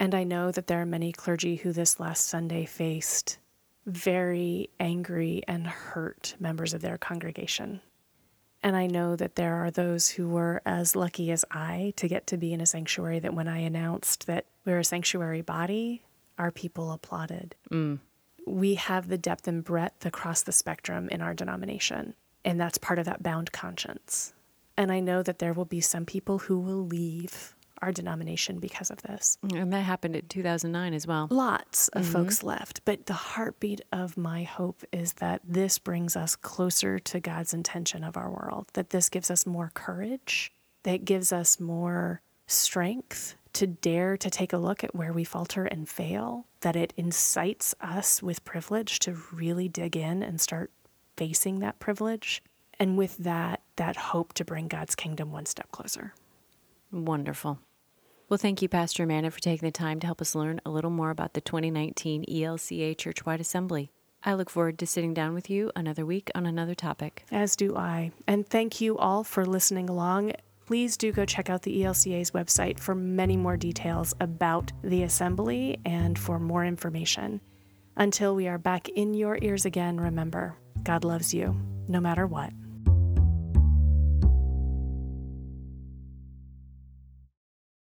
And 0.00 0.16
I 0.16 0.24
know 0.24 0.50
that 0.50 0.66
there 0.66 0.80
are 0.80 0.86
many 0.86 1.12
clergy 1.12 1.56
who 1.56 1.72
this 1.72 2.00
last 2.00 2.26
Sunday 2.26 2.64
faced 2.64 3.38
very 3.86 4.68
angry 4.80 5.42
and 5.46 5.66
hurt 5.66 6.34
members 6.40 6.74
of 6.74 6.82
their 6.82 6.98
congregation. 6.98 7.80
And 8.62 8.76
I 8.76 8.86
know 8.86 9.16
that 9.16 9.34
there 9.34 9.56
are 9.56 9.70
those 9.70 10.08
who 10.08 10.28
were 10.28 10.62
as 10.64 10.94
lucky 10.94 11.32
as 11.32 11.44
I 11.50 11.92
to 11.96 12.06
get 12.06 12.26
to 12.28 12.36
be 12.36 12.52
in 12.52 12.60
a 12.60 12.66
sanctuary 12.66 13.18
that 13.18 13.34
when 13.34 13.48
I 13.48 13.58
announced 13.58 14.26
that 14.26 14.46
we're 14.64 14.78
a 14.78 14.84
sanctuary 14.84 15.42
body, 15.42 16.02
our 16.38 16.50
people 16.52 16.92
applauded. 16.92 17.56
Mm. 17.70 17.98
We 18.46 18.74
have 18.74 19.08
the 19.08 19.18
depth 19.18 19.48
and 19.48 19.64
breadth 19.64 20.06
across 20.06 20.42
the 20.42 20.52
spectrum 20.52 21.08
in 21.08 21.20
our 21.20 21.34
denomination, 21.34 22.14
and 22.44 22.60
that's 22.60 22.78
part 22.78 22.98
of 22.98 23.04
that 23.06 23.22
bound 23.22 23.52
conscience. 23.52 24.32
And 24.76 24.90
I 24.90 25.00
know 25.00 25.22
that 25.22 25.38
there 25.38 25.52
will 25.52 25.64
be 25.64 25.80
some 25.80 26.06
people 26.06 26.38
who 26.38 26.58
will 26.58 26.86
leave 26.86 27.54
our 27.82 27.92
denomination 27.92 28.58
because 28.58 28.90
of 28.90 29.02
this. 29.02 29.36
And 29.52 29.72
that 29.72 29.80
happened 29.80 30.16
in 30.16 30.26
2009 30.28 30.94
as 30.94 31.06
well. 31.06 31.28
Lots 31.30 31.88
of 31.88 32.04
mm-hmm. 32.04 32.12
folks 32.12 32.42
left, 32.42 32.84
but 32.84 33.06
the 33.06 33.12
heartbeat 33.12 33.80
of 33.92 34.16
my 34.16 34.44
hope 34.44 34.84
is 34.92 35.14
that 35.14 35.42
this 35.44 35.78
brings 35.78 36.16
us 36.16 36.36
closer 36.36 36.98
to 37.00 37.20
God's 37.20 37.52
intention 37.52 38.04
of 38.04 38.16
our 38.16 38.30
world, 38.30 38.68
that 38.74 38.90
this 38.90 39.08
gives 39.08 39.30
us 39.30 39.44
more 39.44 39.70
courage, 39.74 40.52
that 40.84 41.04
gives 41.04 41.32
us 41.32 41.58
more 41.60 42.22
strength 42.46 43.34
to 43.54 43.66
dare 43.66 44.16
to 44.16 44.30
take 44.30 44.52
a 44.52 44.58
look 44.58 44.82
at 44.82 44.94
where 44.94 45.12
we 45.12 45.24
falter 45.24 45.66
and 45.66 45.88
fail, 45.88 46.46
that 46.60 46.76
it 46.76 46.94
incites 46.96 47.74
us 47.80 48.22
with 48.22 48.44
privilege 48.44 48.98
to 49.00 49.12
really 49.32 49.68
dig 49.68 49.96
in 49.96 50.22
and 50.22 50.40
start 50.40 50.70
facing 51.16 51.58
that 51.58 51.78
privilege. 51.78 52.42
And 52.78 52.96
with 52.96 53.18
that, 53.18 53.60
that 53.76 53.96
hope 53.96 54.32
to 54.34 54.44
bring 54.44 54.68
God's 54.68 54.94
kingdom 54.94 55.30
one 55.30 55.46
step 55.46 55.70
closer. 55.70 56.14
Wonderful. 56.90 57.58
Well, 58.32 58.38
thank 58.38 58.62
you, 58.62 58.68
Pastor 58.70 59.02
Amanda, 59.02 59.30
for 59.30 59.40
taking 59.40 59.68
the 59.68 59.70
time 59.72 60.00
to 60.00 60.06
help 60.06 60.22
us 60.22 60.34
learn 60.34 60.58
a 60.64 60.70
little 60.70 60.90
more 60.90 61.10
about 61.10 61.34
the 61.34 61.42
2019 61.42 62.24
ELCA 62.24 62.96
Churchwide 62.96 63.40
Assembly. 63.40 63.92
I 64.24 64.32
look 64.32 64.48
forward 64.48 64.78
to 64.78 64.86
sitting 64.86 65.12
down 65.12 65.34
with 65.34 65.50
you 65.50 65.70
another 65.76 66.06
week 66.06 66.30
on 66.34 66.46
another 66.46 66.74
topic. 66.74 67.26
As 67.30 67.56
do 67.56 67.76
I. 67.76 68.10
And 68.26 68.48
thank 68.48 68.80
you 68.80 68.96
all 68.96 69.22
for 69.22 69.44
listening 69.44 69.90
along. 69.90 70.32
Please 70.64 70.96
do 70.96 71.12
go 71.12 71.26
check 71.26 71.50
out 71.50 71.60
the 71.60 71.82
ELCA's 71.82 72.30
website 72.30 72.80
for 72.80 72.94
many 72.94 73.36
more 73.36 73.58
details 73.58 74.14
about 74.18 74.72
the 74.82 75.02
assembly 75.02 75.78
and 75.84 76.18
for 76.18 76.38
more 76.38 76.64
information. 76.64 77.42
Until 77.98 78.34
we 78.34 78.48
are 78.48 78.56
back 78.56 78.88
in 78.88 79.12
your 79.12 79.38
ears 79.42 79.66
again, 79.66 80.00
remember, 80.00 80.56
God 80.84 81.04
loves 81.04 81.34
you 81.34 81.54
no 81.86 82.00
matter 82.00 82.26
what. 82.26 82.54